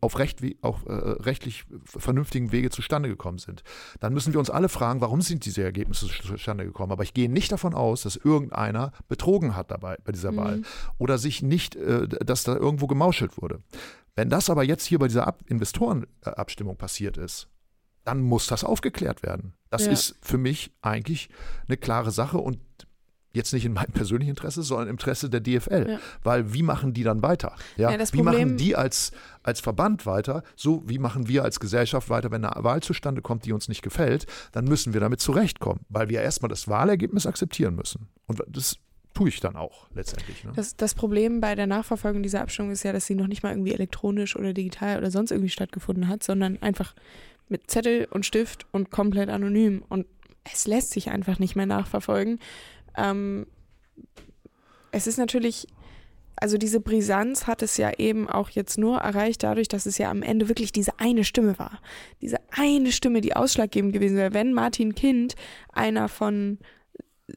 [0.00, 3.62] auf, recht, auf äh, rechtlich vernünftigen Wege zustande gekommen sind.
[4.00, 6.92] Dann müssen wir uns alle fragen, warum sind diese Ergebnisse zustande gekommen.
[6.92, 10.64] Aber ich gehe nicht davon aus, dass irgendeiner betrogen hat dabei bei dieser Wahl mhm.
[10.98, 13.62] oder sich nicht, äh, dass da irgendwo gemauschelt wurde.
[14.16, 17.48] Wenn das aber jetzt hier bei dieser Ab Investorenabstimmung passiert ist,
[18.04, 19.52] dann muss das aufgeklärt werden.
[19.70, 19.92] Das ja.
[19.92, 21.28] ist für mich eigentlich
[21.68, 22.58] eine klare Sache und
[23.38, 25.86] jetzt nicht in meinem persönlichen Interesse, sondern im Interesse der DFL.
[25.88, 25.98] Ja.
[26.22, 27.56] Weil wie machen die dann weiter?
[27.76, 30.42] Ja, ja wie machen die als, als Verband weiter?
[30.56, 33.82] So wie machen wir als Gesellschaft weiter, wenn eine Wahl zustande kommt, die uns nicht
[33.82, 34.26] gefällt?
[34.52, 38.08] Dann müssen wir damit zurechtkommen, weil wir erstmal das Wahlergebnis akzeptieren müssen.
[38.26, 38.76] Und das
[39.14, 40.44] tue ich dann auch letztendlich.
[40.44, 40.52] Ne?
[40.54, 43.50] Das, das, Problem bei der Nachverfolgung dieser Abstimmung ist ja, dass sie noch nicht mal
[43.50, 46.94] irgendwie elektronisch oder digital oder sonst irgendwie stattgefunden hat, sondern einfach
[47.48, 49.82] mit Zettel und Stift und komplett anonym.
[49.88, 50.06] Und
[50.52, 52.38] es lässt sich einfach nicht mehr nachverfolgen.
[52.98, 53.46] Ähm,
[54.90, 55.66] es ist natürlich,
[56.36, 60.10] also diese Brisanz hat es ja eben auch jetzt nur erreicht dadurch, dass es ja
[60.10, 61.80] am Ende wirklich diese eine Stimme war.
[62.20, 64.34] Diese eine Stimme, die ausschlaggebend gewesen wäre.
[64.34, 65.34] Wenn Martin Kind
[65.72, 66.58] einer von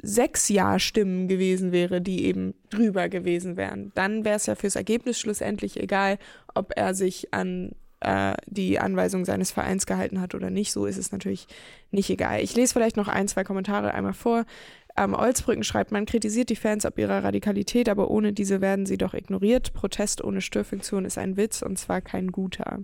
[0.01, 5.19] sechs Ja-Stimmen gewesen wäre, die eben drüber gewesen wären, dann wäre es ja fürs Ergebnis
[5.19, 6.17] schlussendlich egal,
[6.55, 7.71] ob er sich an
[8.01, 10.71] äh, die Anweisung seines Vereins gehalten hat oder nicht.
[10.71, 11.47] So ist es natürlich
[11.91, 12.41] nicht egal.
[12.41, 14.45] Ich lese vielleicht noch ein, zwei Kommentare einmal vor.
[14.97, 18.97] Ähm, Olsbrücken schreibt, man kritisiert die Fans ab ihrer Radikalität, aber ohne diese werden sie
[18.97, 19.73] doch ignoriert.
[19.73, 22.79] Protest ohne Störfunktion ist ein Witz und zwar kein guter.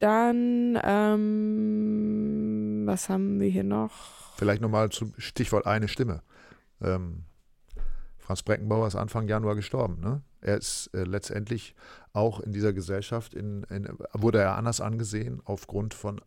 [0.00, 4.34] Dann, ähm, was haben wir hier noch?
[4.36, 6.22] Vielleicht nochmal zum Stichwort eine Stimme.
[6.80, 7.24] Ähm,
[8.16, 10.00] Franz Breckenbauer ist Anfang Januar gestorben.
[10.00, 10.22] Ne?
[10.40, 11.74] Er ist äh, letztendlich
[12.12, 16.20] auch in dieser Gesellschaft, in, in, wurde er anders angesehen aufgrund von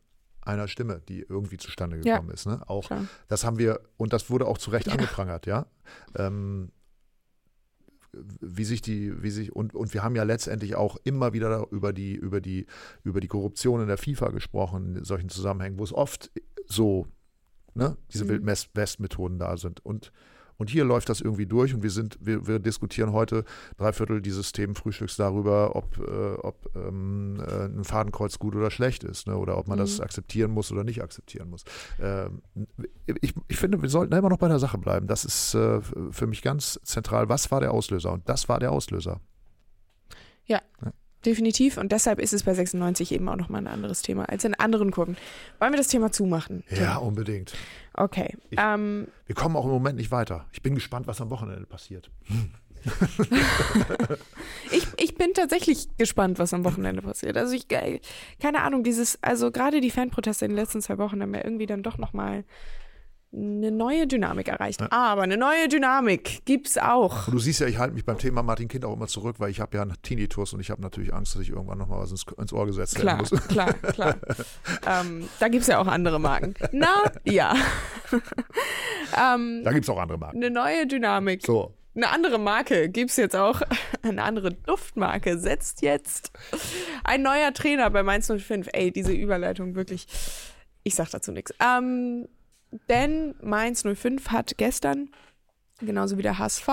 [0.45, 2.45] einer Stimme, die irgendwie zustande gekommen ja, ist.
[2.45, 2.61] Ne?
[2.67, 3.05] Auch klar.
[3.27, 4.93] das haben wir, und das wurde auch zu Recht ja.
[4.93, 5.65] angeprangert, ja.
[6.15, 6.71] Ähm,
[8.13, 11.93] wie sich die, wie sich, und, und wir haben ja letztendlich auch immer wieder über
[11.93, 12.67] die, über die,
[13.03, 16.31] über die Korruption in der FIFA gesprochen, in solchen Zusammenhängen, wo es oft
[16.67, 17.07] so,
[17.73, 18.45] ne, diese mhm.
[18.45, 19.83] Wildwest-Methoden da sind.
[19.83, 20.11] Und
[20.63, 23.43] und hier läuft das irgendwie durch und wir sind, wir, wir diskutieren heute
[23.75, 29.03] drei Viertel dieses Themenfrühstücks darüber, ob, äh, ob ähm, äh, ein Fadenkreuz gut oder schlecht
[29.03, 29.35] ist, ne?
[29.35, 29.81] oder ob man mhm.
[29.81, 31.65] das akzeptieren muss oder nicht akzeptieren muss.
[31.99, 32.41] Ähm,
[33.19, 35.05] ich, ich finde, wir sollten immer noch bei der Sache bleiben.
[35.05, 37.27] Das ist äh, für mich ganz zentral.
[37.27, 38.13] Was war der Auslöser?
[38.13, 39.19] Und das war der Auslöser.
[40.45, 40.61] ja.
[40.81, 40.93] ja.
[41.25, 41.77] Definitiv.
[41.77, 44.91] Und deshalb ist es bei 96 eben auch nochmal ein anderes Thema als in anderen
[44.91, 45.17] Kurven.
[45.59, 46.63] Wollen wir das Thema zumachen?
[46.69, 47.53] Ja, unbedingt.
[47.93, 48.35] Okay.
[48.49, 50.45] Ich, ähm, wir kommen auch im Moment nicht weiter.
[50.51, 52.09] Ich bin gespannt, was am Wochenende passiert.
[54.71, 57.37] ich, ich bin tatsächlich gespannt, was am Wochenende passiert.
[57.37, 61.31] Also ich, keine Ahnung, dieses, also gerade die Fanproteste in den letzten zwei Wochen haben
[61.31, 62.43] mir irgendwie dann doch nochmal
[63.35, 64.81] eine neue Dynamik erreicht.
[64.81, 64.91] Ja.
[64.91, 67.27] Aber eine neue Dynamik gibt es auch.
[67.27, 69.49] Und du siehst ja, ich halte mich beim Thema Martin Kind auch immer zurück, weil
[69.49, 72.11] ich habe ja einen Tinnitus und ich habe natürlich Angst, dass ich irgendwann nochmal was
[72.11, 73.47] ins, ins, Ohr gesetzt klar, werden muss.
[73.47, 74.15] Klar, klar,
[74.87, 76.53] ähm, da gibt es ja auch andere Marken.
[76.71, 77.55] Na, ja.
[79.17, 80.37] ähm, da gibt es auch andere Marken.
[80.37, 81.45] Eine neue Dynamik.
[81.45, 81.73] So.
[81.95, 83.61] Eine andere Marke gibt es jetzt auch.
[84.01, 86.31] Eine andere Duftmarke setzt jetzt
[87.03, 88.67] ein neuer Trainer bei Mainz 05.
[88.73, 90.07] Ey, diese Überleitung wirklich.
[90.83, 91.53] Ich sag dazu nichts.
[91.59, 92.27] Ähm,
[92.89, 95.09] denn Mainz 05 hat gestern,
[95.79, 96.67] genauso wie der HSV,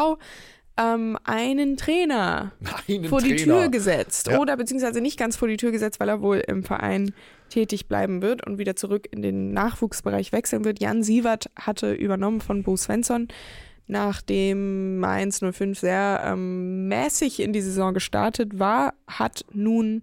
[0.76, 2.52] ähm, einen Trainer
[2.88, 3.34] einen vor Trainer.
[3.34, 4.28] die Tür gesetzt.
[4.28, 4.38] Ja.
[4.38, 7.12] Oder beziehungsweise nicht ganz vor die Tür gesetzt, weil er wohl im Verein
[7.48, 10.80] tätig bleiben wird und wieder zurück in den Nachwuchsbereich wechseln wird.
[10.80, 13.28] Jan Sievert hatte übernommen von Bo Svensson,
[13.86, 20.02] nachdem Mainz 05 sehr ähm, mäßig in die Saison gestartet war, hat nun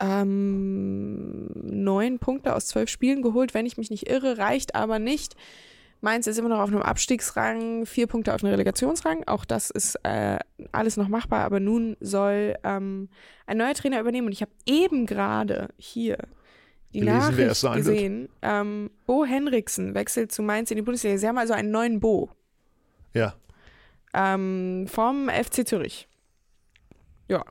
[0.00, 5.36] ähm, neun Punkte aus zwölf Spielen geholt, wenn ich mich nicht irre, reicht aber nicht.
[6.00, 9.24] Mainz ist immer noch auf einem Abstiegsrang, vier Punkte auf einem Relegationsrang.
[9.26, 10.38] Auch das ist äh,
[10.72, 13.10] alles noch machbar, aber nun soll ähm,
[13.46, 14.26] ein neuer Trainer übernehmen.
[14.26, 16.16] Und ich habe eben gerade hier
[16.94, 21.18] die Gelesen, Nachricht gesehen, ähm, Bo Henriksen wechselt zu Mainz in die Bundesliga.
[21.18, 22.30] Sie haben also einen neuen Bo.
[23.12, 23.34] Ja.
[24.14, 26.08] Ähm, vom FC Zürich.
[27.28, 27.44] Ja,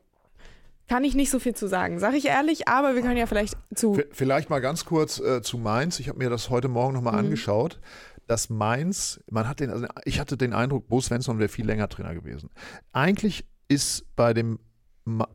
[0.90, 3.56] kann ich nicht so viel zu sagen, sage ich ehrlich, aber wir können ja vielleicht
[3.76, 4.02] zu.
[4.12, 6.00] Vielleicht mal ganz kurz äh, zu Mainz.
[6.00, 7.20] Ich habe mir das heute Morgen nochmal mhm.
[7.20, 7.80] angeschaut.
[8.28, 11.90] Dass Mainz, man hat den, also ich hatte den Eindruck, Bo Svensson wäre viel länger
[11.90, 12.52] Trainer gewesen.
[12.92, 14.60] Eigentlich ist bei dem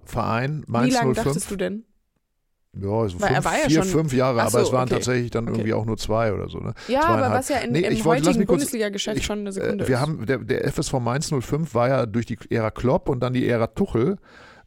[0.05, 1.85] Verein Mainz Wie lange dachtest du denn?
[2.77, 4.95] Ja, so fünf, ja vier, schon, fünf Jahre, so, aber es waren okay.
[4.95, 5.81] tatsächlich dann irgendwie okay.
[5.81, 6.59] auch nur zwei oder so.
[6.59, 6.75] Ne?
[6.89, 10.01] Ja, aber was ja in, nee, im heutigen Bundesliga-Geschäft schon eine Sekunde äh, wir ist.
[10.01, 13.47] Haben, der, der FSV Mainz 05 war ja durch die Ära Klopp und dann die
[13.49, 14.19] Ära Tuchel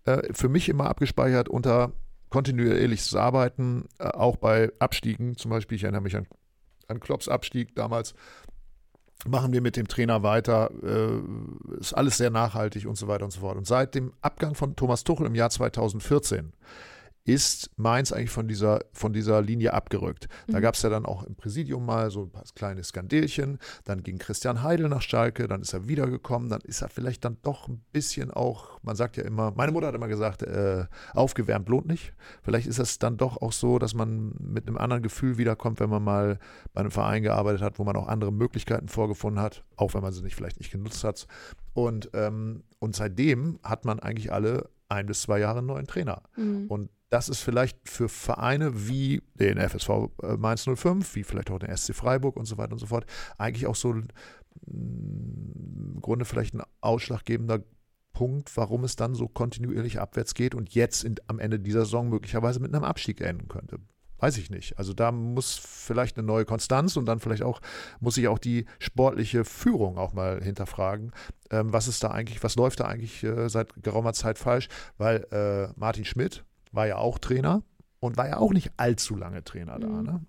[0.07, 1.91] äh, für mich immer abgespeichert unter
[2.29, 5.37] kontinuierliches Arbeiten, äh, auch bei Abstiegen.
[5.37, 6.27] Zum Beispiel, ich erinnere mich an,
[6.87, 8.13] an Klopps Abstieg damals.
[9.27, 13.31] Machen wir mit dem Trainer weiter, äh, ist alles sehr nachhaltig und so weiter und
[13.31, 13.57] so fort.
[13.57, 16.53] Und seit dem Abgang von Thomas Tuchel im Jahr 2014
[17.28, 20.28] ist Mainz eigentlich von dieser, von dieser Linie abgerückt.
[20.47, 20.61] Da Mhm.
[20.61, 23.59] gab es ja dann auch im Präsidium mal so ein paar kleine Skandelchen.
[23.84, 27.38] Dann ging Christian Heidel nach Schalke, dann ist er wiedergekommen, dann ist er vielleicht dann
[27.43, 31.67] doch ein bisschen auch, man sagt ja immer, meine Mutter hat immer gesagt, äh, aufgewärmt
[31.67, 32.13] lohnt nicht.
[32.43, 35.89] Vielleicht ist es dann doch auch so, dass man mit einem anderen Gefühl wiederkommt, wenn
[35.89, 36.39] man mal
[36.73, 40.13] bei einem Verein gearbeitet hat, wo man auch andere Möglichkeiten vorgefunden hat, auch wenn man
[40.13, 41.28] sie nicht vielleicht nicht genutzt hat.
[41.73, 46.21] Und, ähm, und seitdem hat man eigentlich alle ein bis zwei Jahre einen neuen Trainer.
[46.38, 46.67] Mhm.
[46.67, 49.89] Und das ist vielleicht für Vereine wie den FSV
[50.21, 53.05] äh, Mainz 05, wie vielleicht auch den SC Freiburg und so weiter und so fort,
[53.37, 54.07] eigentlich auch so mm,
[54.65, 57.63] im Grunde vielleicht ein ausschlaggebender
[58.11, 62.09] Punkt, warum es dann so kontinuierlich abwärts geht und jetzt in, am Ende dieser Saison
[62.09, 63.77] möglicherweise mit einem Abstieg enden könnte.
[64.19, 64.79] Weiß ich nicht.
[64.79, 67.61] Also da muss vielleicht eine neue Konstanz und dann vielleicht auch,
[67.99, 71.11] muss sich auch die sportliche Führung auch mal hinterfragen.
[71.51, 74.69] Ähm, was ist da eigentlich, was läuft da eigentlich äh, seit geraumer Zeit falsch?
[74.97, 77.63] Weil äh, Martin Schmidt war ja auch Trainer
[77.99, 79.88] und war ja auch nicht allzu lange Trainer da.
[79.88, 80.03] Mhm.
[80.03, 80.22] Ne?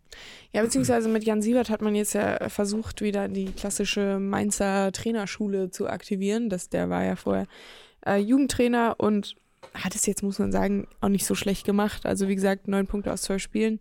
[0.53, 5.71] Ja, beziehungsweise mit Jan Siebert hat man jetzt ja versucht, wieder die klassische Mainzer Trainerschule
[5.71, 6.49] zu aktivieren.
[6.49, 7.47] Das, der war ja vorher
[8.07, 9.37] äh, Jugendtrainer und
[9.75, 12.07] hat es jetzt, muss man sagen, auch nicht so schlecht gemacht.
[12.07, 13.81] Also wie gesagt, neun Punkte aus zwölf Spielen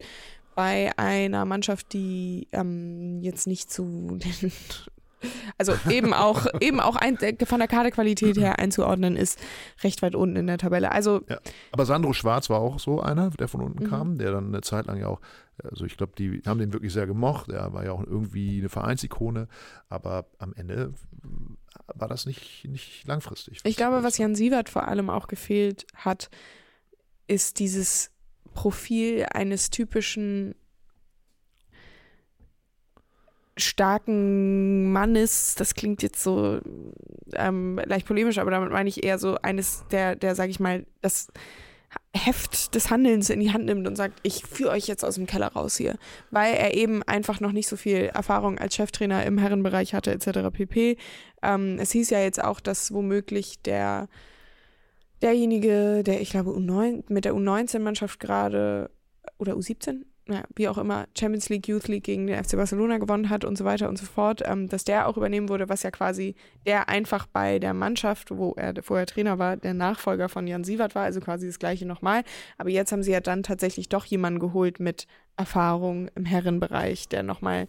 [0.56, 4.52] bei einer Mannschaft, die ähm, jetzt nicht zu den
[5.58, 9.40] also eben auch eben auch ein, von der Kaderqualität her einzuordnen ist,
[9.84, 10.92] recht weit unten in der Tabelle.
[10.92, 11.40] Also Ja.
[11.72, 13.90] Aber Sandro Schwarz war auch so einer, der von unten Mhm.
[13.90, 15.20] kam, der dann eine Zeit lang ja auch,
[15.64, 17.50] also ich glaube, die haben den wirklich sehr gemocht.
[17.50, 19.48] Er war ja auch irgendwie eine Vereinsikone,
[19.90, 20.94] aber am Ende
[21.96, 23.60] war das nicht, nicht langfristig.
[23.64, 26.30] Ich glaube, was Jan Sievert vor allem auch gefehlt hat,
[27.28, 28.12] ist dieses
[28.54, 30.56] Profil eines typischen
[33.58, 35.56] starken Mannes.
[35.56, 36.60] Das klingt jetzt so
[37.34, 40.86] ähm, leicht polemisch, aber damit meine ich eher so eines, der, der, sag ich mal,
[41.02, 41.28] das
[42.14, 45.26] Heft des Handelns in die Hand nimmt und sagt, ich führe euch jetzt aus dem
[45.26, 45.98] Keller raus hier,
[46.32, 50.50] weil er eben einfach noch nicht so viel Erfahrung als Cheftrainer im Herrenbereich hatte etc.
[50.52, 50.98] pp.
[51.42, 54.08] Ähm, es hieß ja jetzt auch, dass womöglich der
[55.22, 58.92] derjenige, der ich glaube U9 mit der U19-Mannschaft gerade
[59.38, 63.30] oder U17, ja, wie auch immer, Champions League, Youth League gegen den FC Barcelona gewonnen
[63.30, 65.92] hat und so weiter und so fort, ähm, dass der auch übernehmen wurde, was ja
[65.92, 70.64] quasi der einfach bei der Mannschaft, wo er vorher Trainer war, der Nachfolger von Jan
[70.64, 72.24] Sievert war, also quasi das gleiche nochmal.
[72.58, 75.08] Aber jetzt haben sie ja dann tatsächlich doch jemanden geholt mit
[75.38, 77.68] Erfahrung im Herrenbereich, der nochmal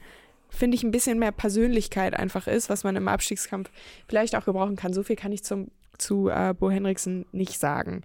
[0.50, 3.70] finde ich, ein bisschen mehr Persönlichkeit einfach ist, was man im Abstiegskampf
[4.08, 4.92] vielleicht auch gebrauchen kann.
[4.92, 8.02] So viel kann ich zum, zu äh, Bo Henriksen nicht sagen,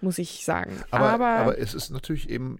[0.00, 0.82] muss ich sagen.
[0.90, 2.58] Aber, Aber, aber, es ist natürlich eben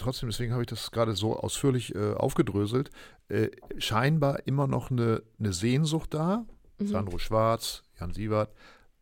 [0.00, 2.90] trotzdem, deswegen habe ich das gerade so ausführlich äh, aufgedröselt,
[3.28, 6.44] äh, scheinbar immer noch eine, eine Sehnsucht da.
[6.78, 6.86] Mhm.
[6.86, 8.52] Sandro Schwarz, Jan Sievert.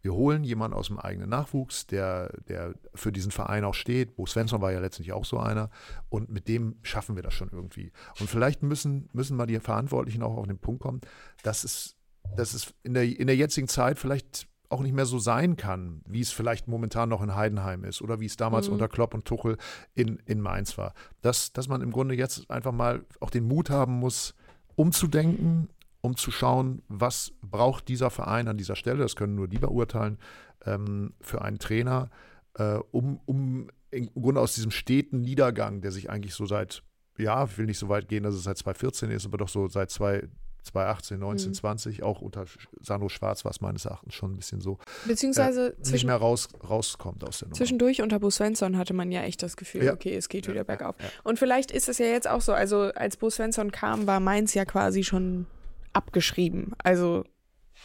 [0.01, 4.15] Wir holen jemanden aus dem eigenen Nachwuchs, der, der für diesen Verein auch steht.
[4.15, 5.71] Bo Svensson war ja letztendlich auch so einer.
[6.09, 7.93] Und mit dem schaffen wir das schon irgendwie.
[8.21, 11.01] Und vielleicht müssen, müssen mal die Verantwortlichen auch auf den Punkt kommen,
[11.43, 11.97] dass es,
[12.37, 16.03] dass es in, der, in der jetzigen Zeit vielleicht auch nicht mehr so sein kann,
[16.07, 18.75] wie es vielleicht momentan noch in Heidenheim ist oder wie es damals Mhm.
[18.75, 19.57] unter Klopp und Tuchel
[19.95, 20.95] in, in Mainz war.
[21.23, 24.35] Dass, dass man im Grunde jetzt einfach mal auch den Mut haben muss,
[24.77, 25.69] umzudenken,
[26.01, 30.19] um zu schauen, was braucht dieser Verein an dieser Stelle, das können nur die beurteilen,
[30.65, 32.11] ähm, für einen Trainer,
[32.55, 36.83] äh, um, um im Grunde aus diesem steten Niedergang, der sich eigentlich so seit,
[37.17, 39.67] ja, ich will nicht so weit gehen, dass es seit 2014 ist, aber doch so
[39.69, 40.29] seit zwei,
[40.69, 41.55] 2018, 19, Mhm.
[41.55, 42.45] 20, auch unter
[42.81, 46.49] Sandro Schwarz war es meines Erachtens schon ein bisschen so, beziehungsweise nicht zwischen, mehr raus,
[46.69, 47.57] rauskommt aus der Nummer.
[47.57, 49.93] zwischendurch unter Bo Svensson hatte man ja echt das Gefühl, Ja.
[49.93, 50.95] okay, es geht Ja, wieder bergauf.
[51.01, 51.09] ja.
[51.25, 54.55] Und vielleicht ist es ja jetzt auch so, also als Bo Svensson kam, war Mainz
[54.55, 55.47] ja quasi schon
[55.93, 56.73] abgeschrieben.
[56.83, 57.25] Also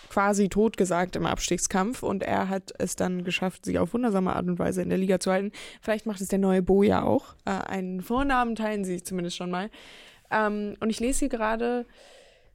[0.10, 4.60] quasi totgesagt im Abstiegskampf und er hat es dann geschafft, sich auf wundersame Art und
[4.60, 5.52] Weise in der Liga zu halten.
[5.82, 7.36] Vielleicht macht es der neue Bo ja auch.
[7.46, 9.70] Äh, einen Vornamen teilen sie zumindest schon mal.
[10.32, 11.86] Ähm, und ich lese hier gerade,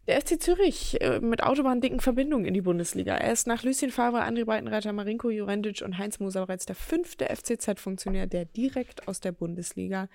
[0.09, 3.15] der FC Zürich äh, mit autobahndicken Verbindungen in die Bundesliga.
[3.15, 7.27] Er ist nach Lucien Favre, André Breitenreiter, Marinko Jurendic und Heinz Moser bereits der fünfte
[7.27, 10.09] FCZ-Funktionär, der direkt aus der Bundesliga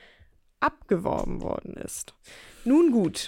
[0.59, 2.15] abgeworben worden ist.
[2.65, 3.27] Nun gut,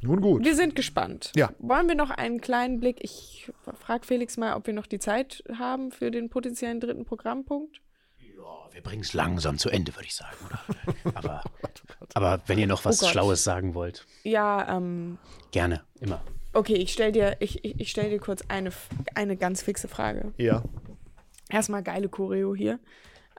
[0.00, 0.44] Nun gut.
[0.44, 1.30] wir sind gespannt.
[1.36, 1.52] Ja.
[1.58, 2.98] Wollen wir noch einen kleinen Blick?
[3.02, 7.82] Ich frage Felix mal, ob wir noch die Zeit haben für den potenziellen dritten Programmpunkt.
[8.18, 10.36] Ja, wir bringen es langsam zu Ende, würde ich sagen.
[10.46, 11.14] Oder?
[11.16, 11.42] Aber,
[12.14, 13.06] aber wenn ihr noch was Oh.
[13.06, 15.18] Schlaues sagen wollt, Ja, ähm,
[15.50, 16.22] gerne, immer.
[16.52, 18.70] okay, ich stell dir, ich, ich, ich stell dir kurz eine,
[19.14, 20.32] eine ganz fixe Frage.
[20.36, 20.62] Ja.
[21.50, 22.78] Erstmal geile Choreo hier.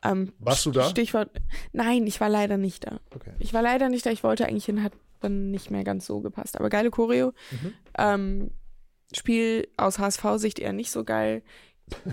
[0.04, 0.84] Ähm, Warst du da?
[0.90, 1.30] Stichwort.
[1.72, 3.00] Nein, ich war leider nicht da.
[3.16, 3.32] Okay.
[3.40, 4.10] Ich war leider nicht da.
[4.12, 6.60] Ich wollte eigentlich hin, hat dann nicht mehr ganz so gepasst.
[6.60, 7.34] Aber geile Choreo.
[7.52, 7.74] Mhm.
[7.98, 8.52] Ähm,
[9.16, 11.42] Spiel aus HSV-Sicht eher nicht so geil.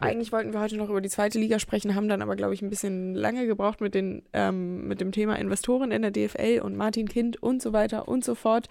[0.00, 2.62] eigentlich wollten wir heute noch über die zweite Liga sprechen, haben dann aber, glaube ich,
[2.62, 6.76] ein bisschen lange gebraucht mit, den, ähm, mit dem Thema Investoren in der DFL und
[6.76, 8.68] Martin Kind und so weiter und so fort.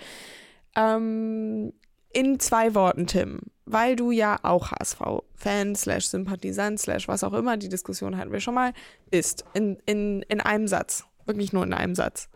[0.76, 1.74] Ähm,
[2.14, 7.58] in zwei Worten, Tim, weil du ja auch HSV-Fan, slash Sympathisant, slash was auch immer,
[7.58, 8.72] die Diskussion hatten wir schon mal,
[9.12, 12.30] ist in, in, in einem Satz, wirklich nur in einem Satz.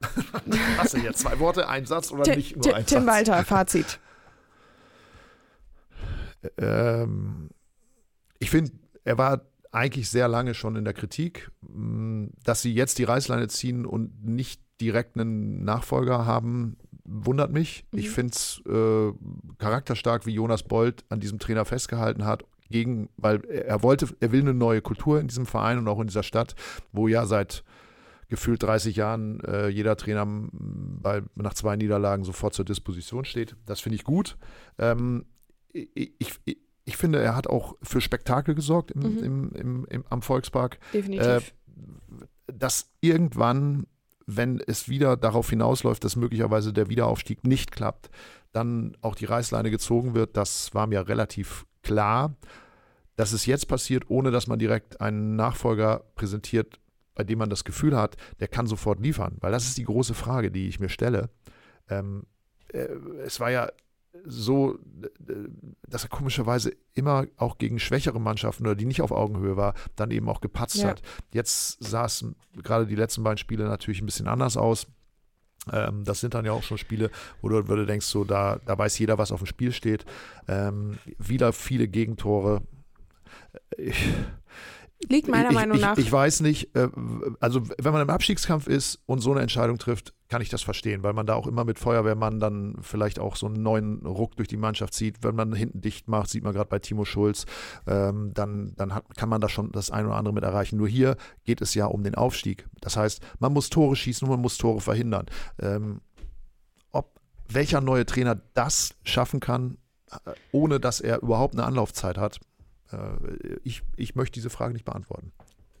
[0.78, 3.06] Hast du jetzt zwei Worte, ein Satz oder Ti- nicht nur ein Tim Satz?
[3.14, 3.98] Walter, Fazit.
[6.58, 7.50] Ähm,
[8.38, 8.72] ich finde,
[9.04, 13.48] er war eigentlich sehr lange schon in der Kritik, mh, dass sie jetzt die Reißleine
[13.48, 17.84] ziehen und nicht direkt einen Nachfolger haben, wundert mich.
[17.92, 18.12] Ich Mhm.
[18.12, 19.12] finde es äh,
[19.58, 22.44] charakterstark, wie Jonas Bold an diesem Trainer festgehalten hat.
[22.68, 26.08] Gegen, weil er wollte, er will eine neue Kultur in diesem Verein und auch in
[26.08, 26.56] dieser Stadt,
[26.90, 27.62] wo ja seit
[28.28, 30.50] gefühlt 30 Jahren äh, jeder Trainer m,
[31.00, 33.54] bei, nach zwei Niederlagen sofort zur Disposition steht.
[33.66, 34.36] Das finde ich gut.
[34.78, 35.26] Ähm,
[35.72, 36.12] ich,
[36.44, 39.18] ich, ich finde, er hat auch für Spektakel gesorgt im, Mhm.
[39.18, 40.78] im, im, im, am Volkspark.
[40.94, 41.26] Definitiv.
[41.26, 41.40] Äh,
[42.52, 43.86] dass irgendwann,
[44.26, 48.08] wenn es wieder darauf hinausläuft, dass möglicherweise der Wiederaufstieg nicht klappt,
[48.52, 52.36] dann auch die Reißleine gezogen wird, das war mir relativ klar.
[53.16, 56.78] Dass es jetzt passiert, ohne dass man direkt einen Nachfolger präsentiert,
[57.14, 59.38] bei dem man das Gefühl hat, der kann sofort liefern.
[59.40, 61.30] Weil das ist die große Frage, die ich mir stelle.
[61.88, 62.24] Ähm,
[62.72, 62.86] äh,
[63.24, 63.68] es war ja
[64.24, 64.78] so,
[65.88, 70.10] dass er komischerweise immer auch gegen schwächere Mannschaften oder die nicht auf Augenhöhe war, dann
[70.10, 70.88] eben auch gepatzt Ja.
[70.88, 71.02] hat.
[71.32, 72.24] Jetzt sah es
[72.62, 74.86] gerade die letzten beiden Spiele natürlich ein bisschen anders aus.
[75.72, 77.10] Ähm, das sind dann ja auch schon Spiele,
[77.42, 80.04] wo du, wo du denkst, so, da, da weiß jeder, was auf dem Spiel steht.
[80.48, 82.62] Ähm, wieder viele Gegentore.
[83.76, 84.08] Ich,
[85.08, 85.98] Liegt meiner ich, Meinung ich, nach.
[85.98, 86.88] Ich weiß nicht, äh,
[87.38, 91.02] also wenn man im Abstiegskampf ist und so eine Entscheidung trifft, kann ich das verstehen,
[91.02, 94.48] weil man da auch immer mit Feuerwehrmann dann vielleicht auch so einen neuen Ruck durch
[94.48, 95.22] die Mannschaft zieht.
[95.22, 97.44] Wenn man hinten dicht macht, sieht man gerade bei Timo Schulz,
[97.86, 100.78] ähm, dann, dann hat, kann man da schon das ein oder andere mit erreichen.
[100.78, 102.66] Nur hier geht es ja um den Aufstieg.
[102.80, 105.26] Das heißt, man muss Tore schießen und man muss Tore verhindern.
[105.60, 106.00] Ähm,
[106.90, 109.76] ob welcher neue Trainer das schaffen kann,
[110.10, 112.40] äh, ohne dass er überhaupt eine Anlaufzeit hat,
[113.64, 115.32] ich, ich möchte diese Frage nicht beantworten.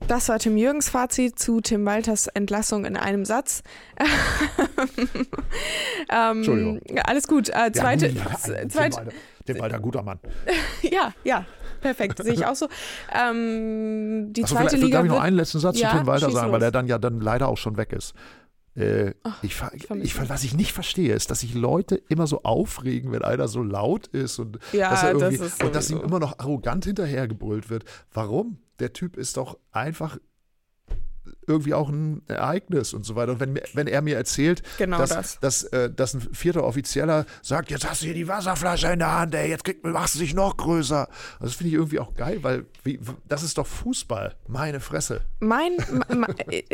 [0.08, 3.62] Das war Tim Jürgens Fazit zu Tim Walters Entlassung in einem Satz.
[6.10, 6.80] ähm, Entschuldigung.
[7.04, 7.48] Alles gut.
[7.48, 9.12] Äh, zweite, Ja, zweite, Walter,
[9.46, 10.20] Tim Walter, guter Mann.
[10.82, 11.44] ja, ja,
[11.80, 12.22] perfekt.
[12.22, 12.68] Sehe ich auch so.
[13.12, 16.30] Ähm, die Achso, zweite Liga darf ich noch einen letzten Satz Ja, zu Tim Walter
[16.30, 16.52] sagen, los.
[16.54, 18.14] weil er dann ja dann leider auch schon weg ist.
[18.76, 20.28] Äh, ich, ver- ich ich, ihn.
[20.28, 24.06] was ich nicht verstehe, ist, dass sich Leute immer so aufregen, wenn einer so laut
[24.08, 27.70] ist und, Ja, dass, er das irgendwie, ist und dass ihm immer noch arrogant hinterhergebrüllt
[27.70, 27.84] wird.
[28.12, 28.58] Warum?
[28.78, 30.18] Der Typ ist doch einfach
[31.46, 33.32] irgendwie auch ein Ereignis und so weiter.
[33.32, 35.40] Und wenn, wenn er mir erzählt, Genau dass, das.
[35.40, 39.12] Dass, äh, dass ein vierter Offizieller sagt, jetzt hast du hier die Wasserflasche in der
[39.20, 41.08] Hand, ey, jetzt krieg, machst du dich noch größer.
[41.40, 44.34] Das finde ich irgendwie auch geil, weil wie, das ist doch Fußball.
[44.48, 45.22] Meine Fresse.
[45.40, 45.76] Mein,
[46.14, 46.28] ma-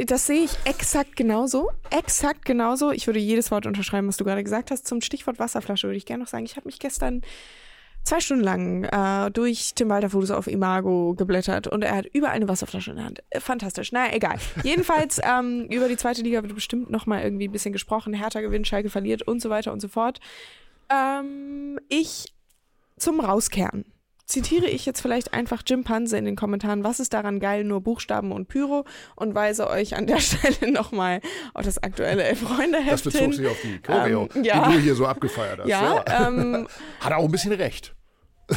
[0.06, 1.70] das sehe ich exakt genauso.
[1.90, 2.90] Exakt genauso.
[2.92, 4.86] Ich würde jedes Wort unterschreiben, was du gerade gesagt hast.
[4.86, 7.22] Zum Stichwort Wasserflasche würde ich gerne noch sagen, ich habe mich gestern
[8.04, 12.34] zwei Stunden lang äh, durch Tim Walter Fotos auf Imago geblättert und er hat überall
[12.34, 13.22] eine Wasserflasche in der Hand.
[13.30, 13.92] Äh, Fantastisch.
[13.92, 14.36] Naja, egal.
[14.62, 18.14] Jedenfalls ähm, über die zweite Liga wird bestimmt noch mal irgendwie ein bisschen gesprochen.
[18.14, 20.20] Hertha gewinnt, Schalke verliert und so weiter und so fort.
[20.90, 22.32] Ähm, ich
[22.96, 23.84] zum Rauskehren
[24.32, 27.80] zitiere ich jetzt vielleicht einfach Jim Panse in den Kommentaren, was ist daran geil, nur
[27.82, 31.20] Buchstaben und Pyro und weise euch an der Stelle nochmal
[31.54, 33.32] auf das aktuelle Elf-Freunde-Heft Das bezog hin.
[33.32, 34.68] sich auf die Choreo, Ähm, ja.
[34.68, 35.68] die du hier so abgefeiert hast.
[35.68, 36.66] Ja, ähm,
[37.00, 37.94] Hat er auch ein bisschen recht.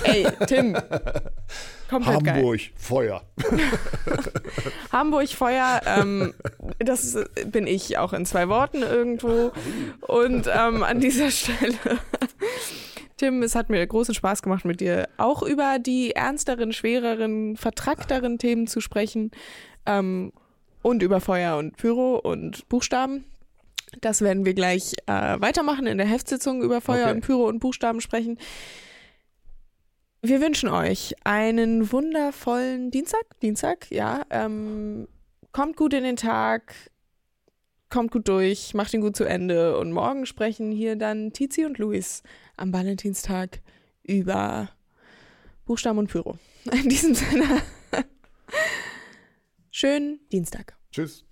[0.03, 0.75] Ey, Tim.
[1.89, 2.35] Komplett geil.
[2.37, 3.23] Hamburg, Feuer.
[4.91, 6.33] Hamburg Feuer, ähm,
[6.79, 9.51] das bin ich auch in zwei Worten irgendwo.
[10.01, 11.75] Und ähm, an dieser Stelle,
[13.17, 18.39] Tim, es hat mir großen Spaß gemacht, mit dir auch über die ernsteren, schwereren, vertrackteren
[18.39, 19.31] Themen zu sprechen.
[19.85, 20.33] Ähm,
[20.81, 23.25] und über Feuer und Pyro und Buchstaben.
[24.01, 27.15] Das werden wir gleich äh, weitermachen in der Heftsitzung über Feuer Okay.
[27.15, 28.37] und Pyro und Buchstaben sprechen.
[30.27, 33.39] Wir wünschen euch einen wundervollen Dienstag.
[33.41, 34.23] Dienstag, ja.
[34.31, 35.07] Ähm,
[35.51, 36.73] kommt gut in den Tag,
[37.91, 39.77] kommt gut durch, macht ihn gut zu Ende.
[39.77, 42.23] Und morgen sprechen hier dann Tizi und Luis
[42.57, 43.59] am Valentinstag
[44.01, 44.69] über
[45.65, 46.39] Buchstaben und Pyro.
[46.71, 47.61] In diesem Sinne,
[49.69, 50.75] schönen Dienstag.
[50.91, 51.23] Tschüss.